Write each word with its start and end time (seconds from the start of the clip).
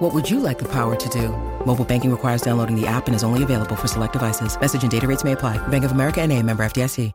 What 0.00 0.14
would 0.14 0.30
you 0.30 0.40
like 0.40 0.58
the 0.58 0.68
power 0.72 0.96
to 0.96 1.08
do? 1.10 1.28
Mobile 1.66 1.84
banking 1.84 2.10
requires 2.10 2.40
downloading 2.40 2.74
the 2.74 2.86
app 2.86 3.06
and 3.06 3.14
is 3.14 3.22
only 3.22 3.42
available 3.42 3.76
for 3.76 3.86
select 3.86 4.14
devices. 4.14 4.58
Message 4.58 4.80
and 4.80 4.90
data 4.90 5.06
rates 5.06 5.24
may 5.24 5.32
apply. 5.32 5.58
Bank 5.68 5.84
of 5.84 5.92
America 5.92 6.22
and 6.22 6.32
a 6.32 6.42
member 6.42 6.64
FDIC. 6.64 7.12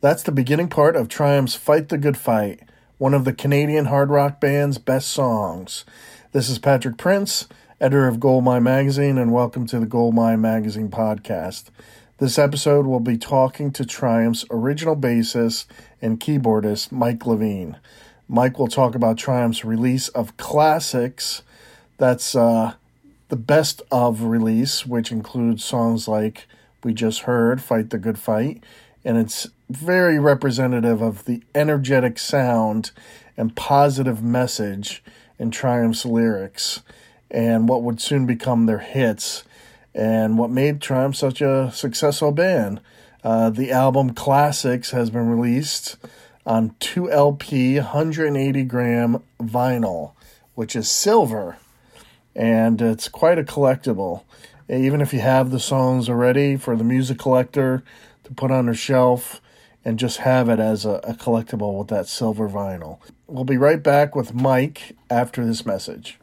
That's 0.00 0.22
the 0.22 0.32
beginning 0.32 0.68
part 0.68 0.96
of 0.96 1.08
Triumph's 1.08 1.54
Fight 1.54 1.90
the 1.90 1.98
Good 1.98 2.16
Fight, 2.16 2.60
one 2.96 3.12
of 3.12 3.26
the 3.26 3.34
Canadian 3.34 3.84
hard 3.84 4.08
rock 4.08 4.40
band's 4.40 4.78
best 4.78 5.10
songs. 5.10 5.84
This 6.32 6.48
is 6.48 6.58
Patrick 6.58 6.96
Prince, 6.96 7.46
editor 7.82 8.06
of 8.06 8.20
Goldmine 8.20 8.62
Magazine, 8.62 9.18
and 9.18 9.32
welcome 9.32 9.66
to 9.66 9.80
the 9.80 9.86
Goldmine 9.86 10.40
Magazine 10.40 10.88
podcast. 10.88 11.64
This 12.18 12.38
episode 12.38 12.86
will 12.86 13.00
be 13.00 13.18
talking 13.18 13.72
to 13.72 13.84
Triumph's 13.84 14.44
original 14.52 14.94
bassist 14.94 15.66
and 16.00 16.20
keyboardist, 16.20 16.92
Mike 16.92 17.26
Levine. 17.26 17.78
Mike 18.28 18.56
will 18.56 18.68
talk 18.68 18.94
about 18.94 19.18
Triumph's 19.18 19.64
release 19.64 20.06
of 20.10 20.36
classics. 20.36 21.42
That's 21.98 22.36
uh, 22.36 22.74
the 23.30 23.36
best 23.36 23.82
of 23.90 24.22
release, 24.22 24.86
which 24.86 25.10
includes 25.10 25.64
songs 25.64 26.06
like 26.06 26.46
we 26.84 26.94
just 26.94 27.22
heard, 27.22 27.60
Fight 27.60 27.90
the 27.90 27.98
Good 27.98 28.16
Fight, 28.16 28.62
and 29.04 29.18
it's 29.18 29.48
very 29.68 30.20
representative 30.20 31.02
of 31.02 31.24
the 31.24 31.42
energetic 31.52 32.20
sound 32.20 32.92
and 33.36 33.56
positive 33.56 34.22
message 34.22 35.02
in 35.36 35.50
Triumph's 35.50 36.06
lyrics 36.06 36.80
and 37.32 37.68
what 37.68 37.82
would 37.82 38.00
soon 38.00 38.26
become 38.26 38.66
their 38.66 38.78
hits 38.78 39.42
and 39.94 40.38
what 40.38 40.50
made 40.50 40.80
Triumph 40.80 41.16
such 41.16 41.40
a 41.40 41.72
successful 41.72 42.30
band. 42.30 42.80
Uh, 43.24 43.50
the 43.50 43.72
album 43.72 44.14
Classics 44.14 44.90
has 44.90 45.10
been 45.10 45.28
released 45.28 45.96
on 46.44 46.74
2 46.80 47.10
LP 47.10 47.76
180 47.76 48.64
gram 48.64 49.22
vinyl, 49.40 50.12
which 50.54 50.76
is 50.76 50.90
silver, 50.90 51.56
and 52.34 52.80
it's 52.82 53.08
quite 53.08 53.38
a 53.38 53.44
collectible. 53.44 54.22
Even 54.68 55.00
if 55.00 55.12
you 55.12 55.20
have 55.20 55.50
the 55.50 55.60
songs 55.60 56.08
already 56.08 56.56
for 56.56 56.76
the 56.76 56.84
music 56.84 57.18
collector, 57.18 57.82
to 58.24 58.34
put 58.34 58.50
on 58.50 58.66
her 58.66 58.74
shelf 58.74 59.40
and 59.84 59.98
just 59.98 60.18
have 60.18 60.48
it 60.48 60.60
as 60.60 60.84
a, 60.84 61.00
a 61.04 61.14
collectible 61.14 61.78
with 61.78 61.88
that 61.88 62.06
silver 62.06 62.48
vinyl. 62.48 62.98
We'll 63.26 63.44
be 63.44 63.56
right 63.56 63.82
back 63.82 64.14
with 64.14 64.32
Mike 64.32 64.96
after 65.10 65.44
this 65.44 65.66
message. 65.66 66.18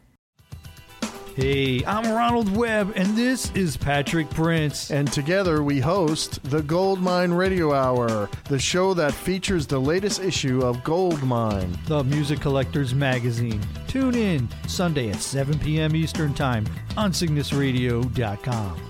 Hey, 1.36 1.84
I'm 1.86 2.12
Ronald 2.12 2.54
Webb, 2.56 2.94
and 2.98 3.16
this 3.16 3.50
is 3.56 3.78
Patrick 3.78 4.30
Prince. 4.30 4.92
And 4.92 5.10
together 5.12 5.64
we 5.64 5.80
host 5.80 6.44
the 6.44 6.62
Goldmine 6.62 7.34
Radio 7.34 7.74
Hour, 7.74 8.30
the 8.50 8.60
show 8.60 8.94
that 8.96 9.14
features 9.14 9.66
the 9.66 9.80
latest 9.80 10.22
issue 10.22 10.62
of 10.62 10.84
Goldmine, 10.84 11.78
the 11.86 12.04
music 12.04 12.42
collector's 12.42 12.94
magazine. 12.94 13.62
Tune 13.88 14.16
in 14.16 14.50
Sunday 14.68 15.10
at 15.12 15.22
7 15.22 15.58
p.m. 15.60 15.96
Eastern 15.96 16.34
Time 16.34 16.66
on 16.98 17.12
CygnusRadio.com. 17.12 18.82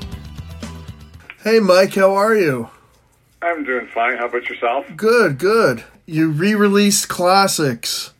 Hey, 1.43 1.59
Mike, 1.59 1.93
how 1.93 2.13
are 2.15 2.35
you? 2.35 2.69
I'm 3.43 3.63
doing 3.63 3.87
fine. 3.87 4.17
How 4.17 4.25
about 4.27 4.49
yourself? 4.49 4.85
Good, 4.95 5.37
good. 5.37 5.83
You 6.07 6.29
re-released 6.29 7.09
classics, 7.09 8.11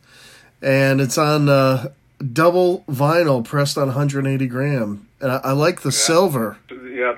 and 0.62 1.00
it's 1.00 1.18
on 1.18 1.48
uh, 1.48 1.88
double 2.20 2.84
vinyl, 2.88 3.44
pressed 3.44 3.78
on 3.78 3.86
180 3.86 4.46
gram, 4.46 5.08
and 5.20 5.32
I, 5.32 5.36
I 5.36 5.52
like 5.52 5.82
the 5.82 5.90
yeah. 5.90 5.98
silver. 5.98 6.58
Yeah, 6.70 7.16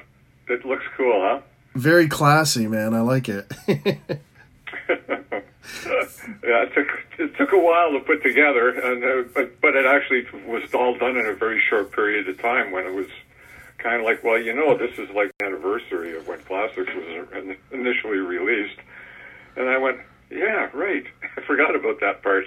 it 0.48 0.64
looks 0.64 0.84
cool, 0.96 1.20
huh? 1.22 1.40
Very 1.74 2.08
classy, 2.08 2.66
man. 2.66 2.94
I 2.94 3.00
like 3.00 3.28
it. 3.28 3.50
yeah, 3.68 3.96
it 6.64 6.74
took 6.74 6.88
it 7.18 7.36
took 7.36 7.52
a 7.52 7.58
while 7.58 7.92
to 7.92 8.00
put 8.00 8.22
together, 8.22 8.68
and 8.68 9.04
uh, 9.04 9.28
but 9.34 9.60
but 9.60 9.74
it 9.74 9.86
actually 9.86 10.26
was 10.46 10.62
all 10.74 10.96
done 10.98 11.16
in 11.16 11.26
a 11.26 11.34
very 11.34 11.62
short 11.70 11.92
period 11.92 12.28
of 12.28 12.38
time 12.40 12.72
when 12.72 12.86
it 12.86 12.92
was 12.92 13.06
kind 13.82 13.96
of 13.96 14.04
like, 14.04 14.22
well, 14.22 14.38
you 14.38 14.54
know, 14.54 14.76
this 14.76 14.96
is 14.98 15.08
like 15.14 15.32
the 15.38 15.46
anniversary 15.46 16.16
of 16.16 16.26
when 16.28 16.38
Classics 16.40 16.90
was 16.94 17.56
initially 17.72 18.18
released. 18.18 18.78
And 19.56 19.68
I 19.68 19.78
went, 19.78 19.98
yeah, 20.30 20.70
right. 20.72 21.04
I 21.36 21.40
forgot 21.42 21.74
about 21.74 22.00
that 22.00 22.22
part. 22.22 22.44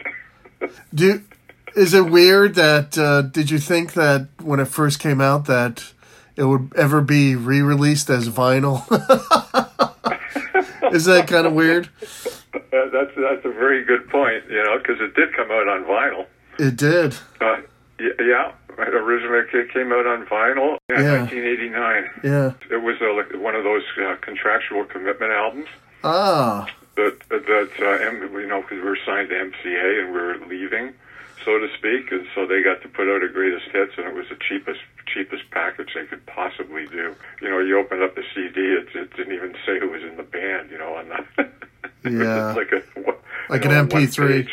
Do 0.93 1.22
is 1.75 1.93
it 1.93 2.09
weird 2.09 2.55
that 2.55 2.97
uh, 2.97 3.23
did 3.23 3.49
you 3.49 3.59
think 3.59 3.93
that 3.93 4.27
when 4.41 4.59
it 4.59 4.65
first 4.65 4.99
came 4.99 5.21
out 5.21 5.45
that 5.45 5.93
it 6.35 6.43
would 6.43 6.73
ever 6.75 7.01
be 7.01 7.35
re-released 7.35 8.09
as 8.09 8.29
vinyl? 8.29 8.83
is 10.93 11.05
that 11.05 11.27
kind 11.27 11.47
of 11.47 11.53
weird? 11.53 11.89
Uh, 12.53 12.89
that's 12.91 13.11
that's 13.15 13.45
a 13.45 13.51
very 13.51 13.83
good 13.83 14.09
point. 14.09 14.43
You 14.49 14.63
know, 14.63 14.77
because 14.77 15.01
it 15.01 15.15
did 15.15 15.33
come 15.33 15.51
out 15.51 15.67
on 15.67 15.83
vinyl. 15.83 16.25
It 16.57 16.77
did. 16.77 17.15
Uh, 17.41 17.57
yeah, 17.99 18.51
originally 18.77 19.45
it 19.53 19.71
came 19.71 19.91
out 19.91 20.05
on 20.05 20.25
vinyl 20.25 20.77
in 20.89 21.03
yeah. 21.03 21.21
1989. 21.21 22.09
Yeah. 22.23 22.53
It 22.69 22.81
was 22.81 22.99
a, 23.01 23.11
like 23.11 23.41
one 23.41 23.55
of 23.55 23.63
those 23.63 23.83
uh, 24.01 24.15
contractual 24.21 24.85
commitment 24.85 25.31
albums. 25.31 25.67
Ah. 26.03 26.67
That 26.95 27.19
that 27.29 27.69
uh, 27.79 28.39
you 28.39 28.47
know 28.47 28.61
because 28.61 28.77
we 28.77 28.89
were 28.89 28.97
signed 29.05 29.29
to 29.29 29.35
MCA 29.35 30.03
and 30.03 30.13
we 30.13 30.19
were 30.19 30.37
leaving, 30.47 30.93
so 31.45 31.59
to 31.59 31.67
speak, 31.78 32.11
and 32.11 32.25
so 32.33 32.45
they 32.45 32.63
got 32.63 32.81
to 32.81 32.89
put 32.89 33.07
out 33.07 33.23
a 33.23 33.29
greatest 33.29 33.66
hits, 33.72 33.94
and 33.97 34.07
it 34.07 34.16
was 34.16 34.25
the 34.29 34.38
cheapest 34.50 34.81
cheapest 35.07 35.50
package 35.51 35.89
they 35.94 36.06
could 36.06 36.25
possibly 36.25 36.88
do. 36.88 37.16
You 37.41 37.50
know, 37.50 37.59
you 37.59 37.79
opened 37.79 38.01
up 38.01 38.16
the 38.16 38.23
CD, 38.33 38.59
it, 38.59 38.88
it 38.95 39.16
didn't 39.16 39.33
even 39.33 39.53
say 39.66 39.79
who 39.79 39.89
was 39.89 40.01
in 40.01 40.17
the 40.17 40.23
band. 40.23 40.72
You 40.72 40.79
know, 40.79 40.95
on 40.95 41.09
that. 41.09 41.25
yeah. 42.03 42.53
like 42.53 42.72
a 42.72 42.81
like 43.50 43.66
an 43.66 43.72
know, 43.72 43.85
MP3. 43.85 44.47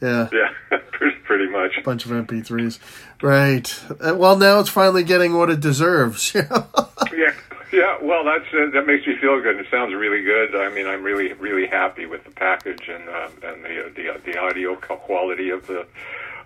Yeah. 0.00 0.28
Yeah, 0.72 0.78
pretty 1.24 1.46
much. 1.50 1.72
A 1.76 1.82
bunch 1.82 2.06
of 2.06 2.12
MP3s. 2.12 2.78
Right. 3.20 3.82
Uh, 4.00 4.14
well, 4.16 4.34
now 4.34 4.60
it's 4.60 4.70
finally 4.70 5.04
getting 5.04 5.34
what 5.34 5.50
it 5.50 5.60
deserves. 5.60 6.32
yeah. 6.34 7.34
Yeah. 7.70 7.98
Well, 8.00 8.24
that's 8.24 8.46
uh, 8.54 8.70
that 8.72 8.86
makes 8.86 9.06
me 9.06 9.16
feel 9.20 9.40
good. 9.42 9.56
It 9.56 9.66
sounds 9.70 9.94
really 9.94 10.22
good. 10.22 10.56
I 10.56 10.70
mean, 10.70 10.86
I'm 10.86 11.02
really, 11.02 11.34
really 11.34 11.66
happy 11.66 12.06
with 12.06 12.24
the 12.24 12.30
package 12.30 12.88
and 12.88 13.08
uh, 13.10 13.28
and 13.42 13.62
the 13.62 13.92
the 13.94 14.32
the 14.32 14.38
audio 14.38 14.74
quality 14.76 15.50
of 15.50 15.66
the 15.66 15.86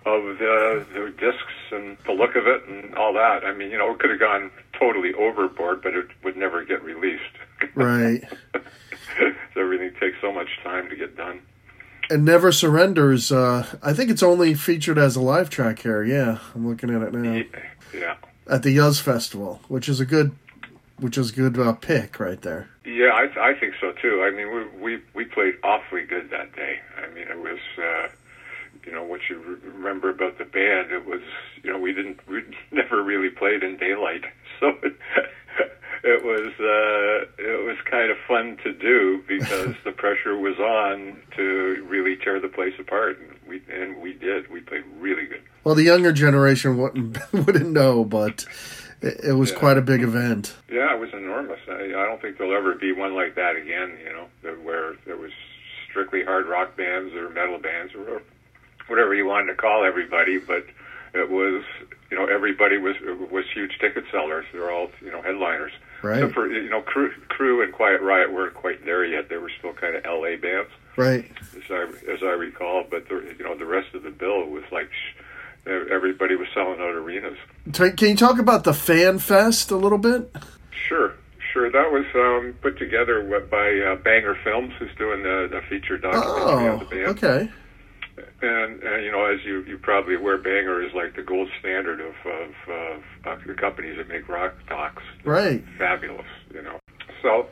of 0.05 0.37
the, 0.37 0.85
the 0.93 1.13
discs 1.17 1.71
and 1.71 1.97
the 2.05 2.11
look 2.11 2.35
of 2.35 2.47
it 2.47 2.67
and 2.67 2.95
all 2.95 3.13
that. 3.13 3.43
I 3.43 3.53
mean, 3.53 3.71
you 3.71 3.77
know, 3.77 3.91
it 3.91 3.99
could 3.99 4.11
have 4.11 4.19
gone 4.19 4.51
totally 4.79 5.13
overboard, 5.13 5.81
but 5.81 5.93
it 5.93 6.07
would 6.23 6.37
never 6.37 6.63
get 6.63 6.83
released. 6.83 7.23
Right. 7.73 8.23
Everything 9.57 9.91
takes 9.99 10.17
so 10.21 10.31
much 10.31 10.47
time 10.63 10.89
to 10.89 10.95
get 10.95 11.17
done 11.17 11.41
and 12.09 12.25
Never 12.25 12.51
Surrenders. 12.51 13.31
Uh, 13.31 13.65
I 13.81 13.93
think 13.93 14.09
it's 14.09 14.23
only 14.23 14.53
featured 14.53 14.97
as 14.97 15.15
a 15.15 15.21
live 15.21 15.49
track 15.49 15.79
here. 15.79 16.03
Yeah, 16.03 16.39
I'm 16.53 16.67
looking 16.67 16.89
at 16.89 17.01
it 17.01 17.13
now. 17.13 17.43
Yeah. 17.93 18.15
At 18.47 18.63
the 18.63 18.71
US 18.81 18.99
Festival, 18.99 19.61
which 19.67 19.89
is 19.89 19.99
a 19.99 20.05
good, 20.05 20.35
which 20.99 21.17
is 21.17 21.31
a 21.31 21.33
good 21.33 21.57
uh, 21.57 21.73
pick 21.73 22.19
right 22.19 22.41
there. 22.41 22.69
Yeah, 22.85 23.11
I, 23.13 23.49
I 23.49 23.53
think 23.59 23.75
so 23.81 23.91
too. 23.93 24.23
I 24.23 24.31
mean, 24.31 24.53
we 24.53 24.95
we 24.95 25.01
we 25.13 25.25
played 25.25 25.55
awfully 25.63 26.03
good 26.03 26.29
that 26.29 26.55
day. 26.55 26.79
I 26.97 27.13
mean, 27.13 27.27
it 27.27 27.39
was. 27.39 27.59
Uh, 27.77 28.07
you 28.85 28.91
know 28.91 29.03
what 29.03 29.21
you 29.29 29.59
remember 29.63 30.09
about 30.09 30.37
the 30.37 30.45
band 30.45 30.91
it 30.91 31.05
was 31.05 31.21
you 31.63 31.71
know 31.71 31.79
we 31.79 31.93
didn't 31.93 32.19
we 32.27 32.41
never 32.71 33.03
really 33.03 33.29
played 33.29 33.63
in 33.63 33.77
daylight 33.77 34.23
so 34.59 34.69
it, 34.83 34.95
it 36.05 36.23
was 36.23 36.53
uh, 36.59 37.25
it 37.41 37.65
was 37.65 37.77
kind 37.89 38.11
of 38.11 38.17
fun 38.27 38.57
to 38.63 38.71
do 38.71 39.23
because 39.27 39.75
the 39.83 39.91
pressure 39.91 40.37
was 40.37 40.57
on 40.59 41.17
to 41.35 41.83
really 41.89 42.15
tear 42.15 42.39
the 42.39 42.47
place 42.47 42.73
apart, 42.79 43.17
and 43.19 43.35
we 43.47 43.61
and 43.73 43.99
we 44.01 44.13
did. 44.13 44.49
We 44.51 44.61
played 44.61 44.83
really 44.99 45.25
good. 45.25 45.41
Well, 45.63 45.73
the 45.73 45.83
younger 45.83 46.13
generation 46.13 46.77
wouldn't 46.77 47.17
wouldn't 47.33 47.71
know, 47.71 48.05
but 48.05 48.45
it, 49.01 49.19
it 49.23 49.33
was 49.33 49.49
yeah. 49.51 49.57
quite 49.57 49.77
a 49.77 49.81
big 49.81 50.03
event. 50.03 50.55
Yeah, 50.69 50.93
it 50.93 50.99
was 50.99 51.09
enormous. 51.11 51.59
I, 51.67 51.85
I 51.85 52.05
don't 52.05 52.21
think 52.21 52.37
there'll 52.37 52.55
ever 52.55 52.75
be 52.75 52.91
one 52.91 53.15
like 53.15 53.33
that 53.35 53.55
again. 53.55 53.97
You 54.05 54.13
know, 54.13 54.53
where 54.61 54.95
there 55.05 55.17
was 55.17 55.31
strictly 55.89 56.23
hard 56.23 56.45
rock 56.45 56.77
bands 56.77 57.15
or 57.15 57.29
metal 57.29 57.57
bands 57.57 57.93
or 57.95 58.21
whatever 58.87 59.13
you 59.15 59.25
wanted 59.25 59.47
to 59.47 59.55
call 59.55 59.83
everybody, 59.85 60.37
but 60.37 60.65
it 61.13 61.29
was 61.29 61.63
you 62.11 62.17
know 62.17 62.25
everybody 62.25 62.77
was 62.77 62.95
was 63.31 63.45
huge 63.53 63.77
ticket 63.79 64.03
sellers. 64.11 64.45
They're 64.53 64.71
all 64.71 64.89
you 65.01 65.11
know 65.11 65.21
headliners. 65.21 65.71
Right. 66.01 66.17
Except 66.17 66.33
for 66.33 66.47
you 66.51 66.69
know, 66.69 66.81
Crew, 66.81 67.11
Crew 67.29 67.63
and 67.63 67.73
Quiet 67.73 67.99
Riot 68.01 68.31
weren't 68.31 68.53
quite 68.53 68.85
there 68.85 69.03
yet. 69.05 69.27
They 69.29 69.37
were 69.37 69.49
still 69.57 69.73
kind 69.73 69.95
of 69.95 70.05
L.A. 70.05 70.35
bands, 70.35 70.69
Right. 70.97 71.31
as 71.55 71.63
I 71.71 71.83
as 72.11 72.19
I 72.21 72.33
recall. 72.33 72.83
But 72.89 73.09
the, 73.09 73.33
you 73.39 73.43
know, 73.43 73.57
the 73.57 73.65
rest 73.65 73.95
of 73.95 74.03
the 74.03 74.11
bill 74.11 74.45
was 74.45 74.63
like 74.71 74.89
sh- 74.91 75.21
everybody 75.89 76.35
was 76.35 76.47
selling 76.53 76.79
out 76.79 76.93
arenas. 76.93 77.37
Can 77.73 78.09
you 78.09 78.15
talk 78.15 78.37
about 78.37 78.65
the 78.65 78.73
Fan 78.73 79.17
Fest 79.17 79.71
a 79.71 79.75
little 79.77 79.97
bit? 79.97 80.31
Sure, 80.87 81.13
sure. 81.51 81.71
That 81.71 81.91
was 81.91 82.05
um, 82.13 82.53
put 82.61 82.77
together 82.77 83.23
by 83.49 83.79
uh, 83.79 83.95
Banger 83.95 84.37
Films, 84.43 84.73
who's 84.77 84.93
doing 84.99 85.23
the, 85.23 85.47
the 85.49 85.61
feature 85.67 85.97
documentary 85.97 86.67
on 86.69 86.75
Oh, 86.75 86.77
the 86.83 86.85
band. 86.85 87.07
okay. 87.07 87.51
And, 88.41 88.81
and 88.81 89.03
you 89.03 89.11
know, 89.11 89.25
as 89.25 89.39
you 89.45 89.63
you 89.63 89.77
probably 89.77 90.15
aware, 90.15 90.37
Banger 90.37 90.81
is 90.81 90.93
like 90.93 91.15
the 91.15 91.21
gold 91.21 91.49
standard 91.59 91.99
of 91.99 92.15
of, 92.25 92.49
of 92.69 93.03
uh, 93.25 93.35
the 93.45 93.53
companies 93.53 93.97
that 93.97 94.07
make 94.07 94.29
rock 94.29 94.53
docs. 94.69 95.03
Right. 95.25 95.63
Fabulous, 95.77 96.25
you 96.53 96.61
know. 96.61 96.79
So 97.21 97.47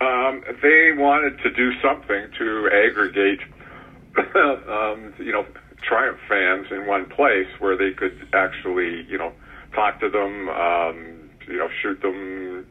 um, 0.00 0.42
they 0.62 0.92
wanted 0.96 1.38
to 1.42 1.50
do 1.50 1.72
something 1.80 2.28
to 2.38 2.68
aggregate, 2.72 3.40
um, 4.68 5.14
you 5.18 5.32
know, 5.32 5.46
Triumph 5.82 6.18
fans 6.28 6.66
in 6.70 6.86
one 6.86 7.06
place 7.06 7.48
where 7.58 7.76
they 7.76 7.92
could 7.92 8.28
actually, 8.32 9.04
you 9.08 9.18
know, 9.18 9.32
talk 9.74 10.00
to 10.00 10.08
them, 10.08 10.48
um, 10.48 11.30
you 11.46 11.58
know, 11.58 11.68
shoot 11.82 12.00
them, 12.00 12.66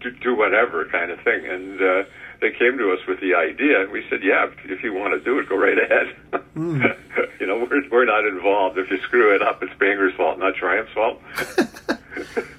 do, 0.00 0.10
do 0.22 0.34
whatever 0.34 0.86
kind 0.90 1.10
of 1.10 1.18
thing. 1.20 1.46
And 1.46 1.80
uh, 1.80 2.02
they 2.44 2.50
came 2.50 2.76
to 2.76 2.92
us 2.92 3.00
with 3.08 3.20
the 3.20 3.34
idea, 3.34 3.80
and 3.80 3.90
we 3.90 4.04
said, 4.10 4.22
"Yeah, 4.22 4.50
if 4.64 4.82
you 4.84 4.92
want 4.92 5.14
to 5.14 5.20
do 5.24 5.38
it, 5.38 5.48
go 5.48 5.56
right 5.56 5.78
ahead." 5.78 6.14
you 7.40 7.46
know, 7.46 7.66
we're 7.70 7.88
we're 7.90 8.04
not 8.04 8.26
involved. 8.26 8.76
If 8.76 8.90
you 8.90 8.98
screw 8.98 9.34
it 9.34 9.40
up, 9.40 9.62
it's 9.62 9.72
Banger's 9.78 10.14
fault, 10.14 10.38
not 10.38 10.54
Triumph's 10.54 10.92
fault. 10.92 11.22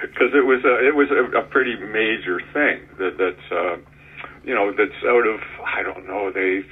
Because 0.00 0.32
it 0.34 0.46
was 0.46 0.64
a 0.64 0.86
it 0.86 0.94
was 0.94 1.10
a, 1.10 1.24
a 1.38 1.42
pretty 1.42 1.76
major 1.76 2.40
thing 2.54 2.88
that 2.98 3.18
that's 3.18 3.52
uh, 3.52 3.76
you 4.44 4.54
know 4.54 4.72
that's 4.72 4.96
out 5.04 5.26
of 5.26 5.40
I 5.62 5.82
don't 5.82 6.06
know 6.06 6.30
they 6.30 6.64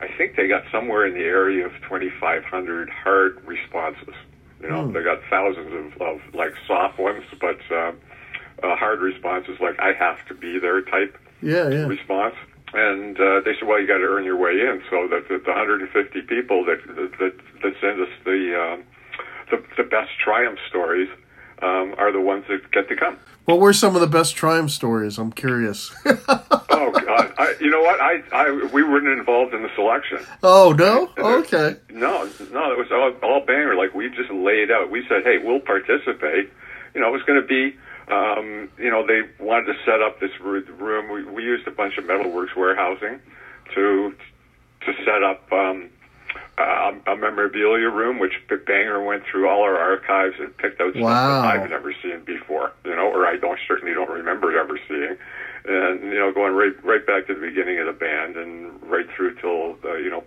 I 0.00 0.06
think 0.16 0.36
they 0.36 0.46
got 0.46 0.62
somewhere 0.70 1.04
in 1.04 1.14
the 1.14 1.24
area 1.24 1.66
of 1.66 1.72
2,500 1.88 2.88
hard 2.88 3.44
responses. 3.44 4.14
You 4.60 4.68
know, 4.68 4.90
they 4.92 5.02
got 5.02 5.18
thousands 5.28 5.72
of, 5.72 6.02
of 6.02 6.20
like 6.34 6.54
soft 6.68 7.00
ones, 7.00 7.24
but 7.40 7.58
uh, 7.70 7.92
uh, 8.62 8.76
hard 8.76 9.00
responses 9.00 9.58
like 9.60 9.78
"I 9.80 9.92
have 9.92 10.24
to 10.28 10.34
be 10.34 10.60
there" 10.60 10.80
type 10.82 11.18
Yeah, 11.40 11.68
yeah. 11.68 11.86
response. 11.86 12.34
And 12.74 13.18
uh, 13.18 13.40
they 13.44 13.54
said, 13.58 13.66
"Well, 13.66 13.80
you 13.80 13.86
got 13.86 13.98
to 13.98 14.04
earn 14.04 14.24
your 14.24 14.36
way 14.36 14.52
in." 14.52 14.82
So 14.90 15.08
that 15.08 15.28
the, 15.28 15.38
the 15.38 15.52
150 15.52 16.22
people 16.22 16.64
that 16.66 16.78
that 16.86 17.32
that 17.62 17.74
send 17.80 18.00
us 18.00 18.08
the 18.24 18.40
um, 18.60 18.84
the, 19.50 19.64
the 19.76 19.88
best 19.88 20.10
triumph 20.22 20.58
stories 20.68 21.08
um, 21.62 21.94
are 21.98 22.12
the 22.12 22.20
ones 22.20 22.44
that 22.48 22.70
get 22.70 22.88
to 22.88 22.96
come. 22.96 23.18
What 23.46 23.60
were 23.60 23.72
some 23.72 23.94
of 23.94 24.02
the 24.02 24.06
best 24.06 24.36
Triumph 24.36 24.70
stories? 24.70 25.18
I'm 25.18 25.32
curious. 25.32 25.94
Oh 26.80 26.92
God! 26.92 27.34
I, 27.36 27.56
you 27.60 27.70
know 27.70 27.80
what? 27.80 28.00
I, 28.00 28.22
I 28.32 28.68
we 28.72 28.84
weren't 28.84 29.08
involved 29.08 29.52
in 29.52 29.62
the 29.62 29.68
selection. 29.74 30.20
oh 30.44 30.72
no. 30.72 31.10
Okay. 31.18 31.76
No, 31.90 32.22
no, 32.52 32.72
it 32.72 32.78
was 32.78 32.86
all, 32.92 33.12
all 33.28 33.44
banger. 33.44 33.74
Like 33.74 33.94
we 33.94 34.08
just 34.10 34.30
laid 34.30 34.70
out. 34.70 34.88
We 34.88 35.04
said, 35.08 35.24
"Hey, 35.24 35.38
we'll 35.38 35.58
participate." 35.58 36.52
You 36.94 37.00
know, 37.00 37.08
it 37.08 37.12
was 37.12 37.22
going 37.22 37.40
to 37.40 37.46
be. 37.46 37.76
Um, 38.10 38.70
you 38.78 38.90
know, 38.90 39.06
they 39.06 39.22
wanted 39.42 39.66
to 39.66 39.74
set 39.84 40.00
up 40.00 40.20
this 40.20 40.30
room. 40.40 41.10
We, 41.10 41.24
we 41.24 41.42
used 41.42 41.66
a 41.66 41.70
bunch 41.70 41.98
of 41.98 42.04
Metalworks 42.04 42.56
warehousing 42.56 43.20
to 43.74 44.14
to 44.86 44.92
set 45.04 45.22
up 45.22 45.52
um, 45.52 45.90
uh, 46.56 46.92
a 47.06 47.16
memorabilia 47.16 47.88
room, 47.88 48.18
which 48.18 48.32
Banger 48.48 49.02
went 49.02 49.24
through 49.30 49.48
all 49.48 49.62
our 49.62 49.76
archives 49.76 50.36
and 50.38 50.56
picked 50.56 50.80
out 50.80 50.92
stuff 50.92 51.02
that 51.02 51.62
I've 51.62 51.70
never 51.70 51.92
seen 52.02 52.24
before. 52.24 52.72
You 52.84 52.96
know, 52.96 53.10
or 53.12 53.26
I 53.26 53.36
don't 53.36 53.58
certainly 53.66 53.94
don't 53.94 54.10
remember 54.10 54.58
ever 54.58 54.78
seeing. 54.88 55.16
And 55.66 56.02
you 56.02 56.18
know, 56.18 56.32
going 56.32 56.54
right 56.54 56.72
right 56.84 57.06
back 57.06 57.26
to 57.26 57.34
the 57.34 57.40
beginning 57.40 57.78
of 57.78 57.86
the 57.86 57.92
band 57.92 58.36
and 58.36 58.82
right 58.84 59.06
through 59.14 59.34
till 59.36 59.74
the, 59.82 60.00
you 60.02 60.10
know 60.10 60.24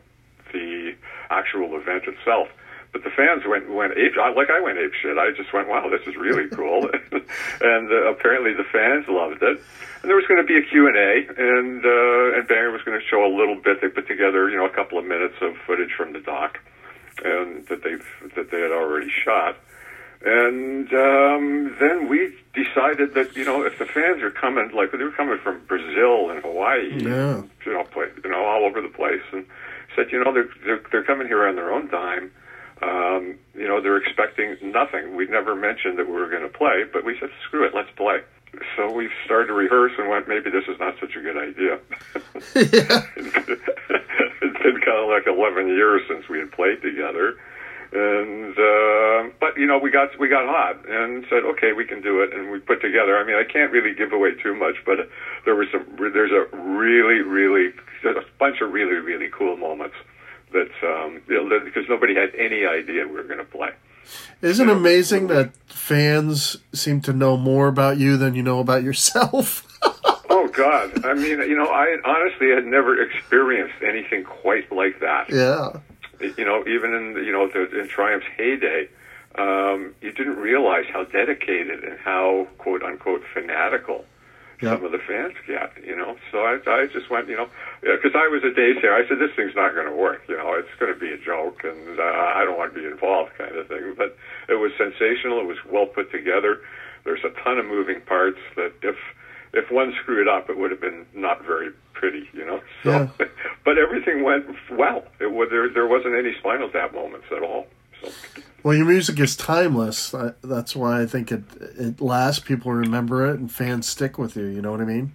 the 0.54 0.94
actual 1.30 1.76
event 1.78 2.04
itself. 2.06 2.48
But 2.92 3.04
the 3.06 3.10
fans 3.10 3.44
went 3.48 3.70
went 3.72 3.94
ape 3.98 4.16
like 4.18 4.50
I 4.50 4.60
went 4.60 4.78
ape 4.78 4.92
shit. 5.02 5.18
I 5.18 5.32
just 5.32 5.54
went, 5.54 5.70
wow, 5.70 5.88
this 5.90 6.06
is 6.08 6.16
really 6.18 6.50
cool, 6.56 6.90
and 7.62 7.92
uh, 7.92 8.12
apparently 8.12 8.54
the 8.54 8.66
fans 8.72 9.06
loved 9.08 9.42
it. 9.42 9.62
And 10.02 10.10
there 10.10 10.16
was 10.18 10.26
going 10.28 10.42
to 10.42 10.48
be 10.48 10.58
a 10.58 10.62
Q 10.64 10.88
and 10.88 10.98
A, 10.98 11.12
and 11.38 11.86
uh, 11.86 12.38
and 12.40 12.48
Banger 12.48 12.72
was 12.72 12.82
going 12.84 13.00
to 13.00 13.06
show 13.06 13.24
a 13.26 13.32
little 13.34 13.56
bit. 13.56 13.80
They 13.82 13.88
put 13.88 14.08
together, 14.08 14.50
you 14.50 14.58
know, 14.58 14.66
a 14.66 14.70
couple 14.76 14.98
of 15.00 15.06
minutes 15.06 15.36
of 15.42 15.56
footage 15.66 15.92
from 15.96 16.12
the 16.14 16.20
doc, 16.20 16.60
and 17.24 17.66
that 17.68 17.82
they 17.84 17.96
that 18.36 18.52
they 18.52 18.60
had 18.62 18.72
already 18.72 19.10
shot. 19.10 19.58
And 20.24 20.92
um, 20.94 21.76
then 21.80 22.08
we 22.08 22.36
decided 22.54 23.14
that 23.16 23.36
you 23.36 23.46
know 23.46 23.64
if 23.66 23.80
the 23.80 23.86
fans 23.86 24.22
are 24.22 24.32
coming, 24.32 24.70
like 24.74 24.92
they 24.92 24.98
were 25.04 25.12
coming 25.12 25.40
from 25.40 25.62
Brazil 25.66 26.30
and 26.30 26.42
Hawaii, 26.44 26.92
Yeah. 27.02 27.42
you 27.66 27.74
know, 27.74 27.84
play, 27.86 28.08
you 28.24 28.30
know, 28.30 28.44
all 28.46 28.66
over 28.66 28.82
the 28.82 28.90
place, 28.90 29.24
and 29.32 29.46
said, 29.96 30.12
you 30.12 30.24
know, 30.24 30.34
they're 30.34 30.50
they're, 30.66 30.82
they're 30.92 31.04
coming 31.04 31.28
here 31.28 31.48
on 31.48 31.56
their 31.56 31.72
own 31.74 31.88
dime. 31.90 32.32
Um, 32.82 33.38
you 33.54 33.68
know, 33.68 33.82
they're 33.82 33.98
expecting 33.98 34.58
nothing. 34.62 35.16
We'd 35.16 35.30
never 35.30 35.56
mentioned 35.56 36.00
that 36.00 36.08
we 36.08 36.14
were 36.14 36.30
going 36.30 36.44
to 36.44 36.50
play, 36.50 36.84
but 36.92 37.06
we 37.06 37.18
said, 37.20 37.30
screw 37.46 37.66
it, 37.66 37.76
let's 37.76 37.92
play. 37.96 38.22
So 38.76 38.92
we 38.92 39.10
started 39.24 39.48
to 39.48 39.54
rehearse 39.54 39.94
and 39.98 40.10
went, 40.10 40.28
maybe 40.28 40.50
this 40.50 40.66
is 40.68 40.80
not 40.80 40.96
such 41.00 41.16
a 41.16 41.22
good 41.22 41.38
idea. 41.38 41.80
it's 44.42 44.64
been 44.64 44.82
kind 44.82 45.00
of 45.00 45.10
like 45.10 45.28
11 45.28 45.68
years 45.68 46.02
since 46.10 46.28
we 46.28 46.40
had 46.40 46.52
played 46.52 46.82
together. 46.82 47.38
And 47.94 48.58
uh, 48.58 49.34
but 49.42 49.58
you 49.58 49.68
know 49.68 49.78
we 49.78 49.92
got 49.92 50.18
we 50.18 50.30
got 50.30 50.46
hot 50.46 50.88
and 50.88 51.26
said 51.30 51.44
okay 51.44 51.74
we 51.74 51.84
can 51.84 52.02
do 52.02 52.22
it 52.22 52.34
and 52.34 52.50
we 52.50 52.60
put 52.60 52.80
together. 52.82 53.18
I 53.18 53.26
mean 53.26 53.36
I 53.36 53.44
can't 53.44 53.70
really 53.70 53.94
give 53.94 54.14
away 54.14 54.32
too 54.42 54.56
much, 54.56 54.76
but 54.86 55.10
there 55.44 55.56
was 55.56 55.68
some 55.74 55.86
there's 56.00 56.32
a 56.32 56.46
really 56.56 57.20
really 57.20 57.74
there's 58.02 58.16
a 58.16 58.24
bunch 58.40 58.62
of 58.62 58.72
really 58.72 58.96
really 58.96 59.28
cool 59.28 59.58
moments 59.58 59.96
um, 60.84 61.22
you 61.28 61.36
know, 61.36 61.50
that- 61.50 61.66
because 61.66 61.88
nobody 61.90 62.16
had 62.16 62.34
any 62.36 62.66
idea 62.66 63.06
we 63.08 63.14
were 63.14 63.24
going 63.24 63.38
to 63.40 63.46
play. 63.46 63.72
Isn't 64.42 64.68
it 64.70 64.76
amazing 64.76 65.28
that 65.28 65.52
fans 65.68 66.58
seem 66.74 67.02
to 67.02 67.14
know 67.14 67.38
more 67.38 67.68
about 67.68 67.98
you 67.98 68.18
than 68.18 68.34
you 68.36 68.44
know 68.44 68.60
about 68.60 68.84
yourself? 68.84 69.68
Oh 70.34 70.48
God! 70.48 71.06
I 71.06 71.14
mean, 71.14 71.40
you 71.40 71.56
know, 71.58 71.66
I 71.68 71.98
honestly 72.06 72.50
had 72.52 72.66
never 72.66 73.00
experienced 73.02 73.76
anything 73.84 74.24
quite 74.24 74.72
like 74.72 75.00
that. 75.02 75.30
yeah. 75.30 75.80
You 76.38 76.46
know, 76.46 76.64
even 76.68 76.94
in 76.96 77.24
you 77.26 77.32
know 77.32 77.48
the, 77.48 77.80
in 77.80 77.88
Triumph's 77.88 78.26
heyday, 78.38 78.88
um, 79.36 79.94
you 80.02 80.12
didn't 80.12 80.38
realize 80.38 80.86
how 80.92 81.04
dedicated 81.04 81.84
and 81.84 82.00
how 82.00 82.48
quote 82.58 82.82
unquote 82.82 83.24
fanatical 83.34 84.06
Yep. 84.62 84.78
some 84.78 84.86
of 84.86 84.92
the 84.92 85.00
fans 85.00 85.34
get. 85.48 85.74
You 85.84 85.96
know, 85.96 86.18
so 86.32 86.40
I, 86.40 86.60
I 86.68 86.88
just 86.88 87.10
went, 87.10 87.28
you 87.28 87.36
know, 87.36 87.50
because 87.82 88.14
I 88.14 88.28
was 88.28 88.44
a 88.44 88.54
day 88.54 88.74
there. 88.82 88.94
I 88.94 89.08
said 89.08 89.20
this 89.20 89.32
thing's 89.36 89.56
not 89.56 89.74
going 89.74 89.88
to 89.88 89.96
work. 89.96 90.22
You 90.30 90.38
know, 90.38 90.54
it's 90.54 90.70
going 90.80 90.94
to 90.94 91.00
be 91.00 91.12
a 91.12 91.18
joke, 91.18 91.64
and 91.64 92.00
uh, 92.00 92.04
I 92.04 92.46
don't 92.46 92.58
want 92.58 92.74
to 92.74 92.80
be 92.80 92.86
involved, 92.86 93.32
kind 93.38 93.56
of 93.56 93.68
thing. 93.68 93.96
But 93.98 94.18
it 94.48 94.56
was 94.56 94.72
sensational. 94.78 95.42
It 95.42 95.48
was 95.48 95.58
well 95.70 95.88
put 95.88 96.12
together. 96.12 96.62
There's 97.04 97.24
a 97.24 97.32
ton 97.44 97.58
of 97.58 97.66
moving 97.66 98.02
parts 98.02 98.40
that 98.56 98.74
if 98.84 98.96
if 99.54 99.70
one 99.72 99.94
screwed 100.02 100.28
up, 100.28 100.50
it 100.50 100.58
would 100.58 100.72
have 100.72 100.80
been 100.80 101.06
not 101.14 101.44
very 101.44 101.72
pretty, 101.94 102.28
you 102.34 102.46
know. 102.46 102.62
So, 102.84 102.92
but 103.66 103.78
everything 103.78 104.24
went 104.24 104.46
well. 104.72 105.04
It 105.20 105.50
there 105.50 105.70
there 105.74 105.88
wasn't 105.88 106.16
any 106.16 106.34
Spinal 106.40 106.70
Tap 106.70 106.94
moments 106.94 107.28
at 107.36 107.44
all. 107.44 107.68
So, 108.02 108.12
Well, 108.64 108.76
your 108.76 108.86
music 108.86 109.20
is 109.20 109.36
timeless. 109.36 110.14
I- 110.14 110.34
That's 110.44 110.76
why 110.76 111.02
I 111.02 111.06
think 111.06 111.32
it 111.32 111.44
it 111.78 112.02
lasts. 112.02 112.40
People 112.44 112.72
remember 112.72 113.26
it, 113.28 113.40
and 113.40 113.52
fans 113.52 113.88
stick 113.88 114.18
with 114.18 114.36
you. 114.36 114.46
You 114.46 114.62
know 114.62 114.72
what 114.72 114.82
I 114.82 114.86
mean? 114.86 115.14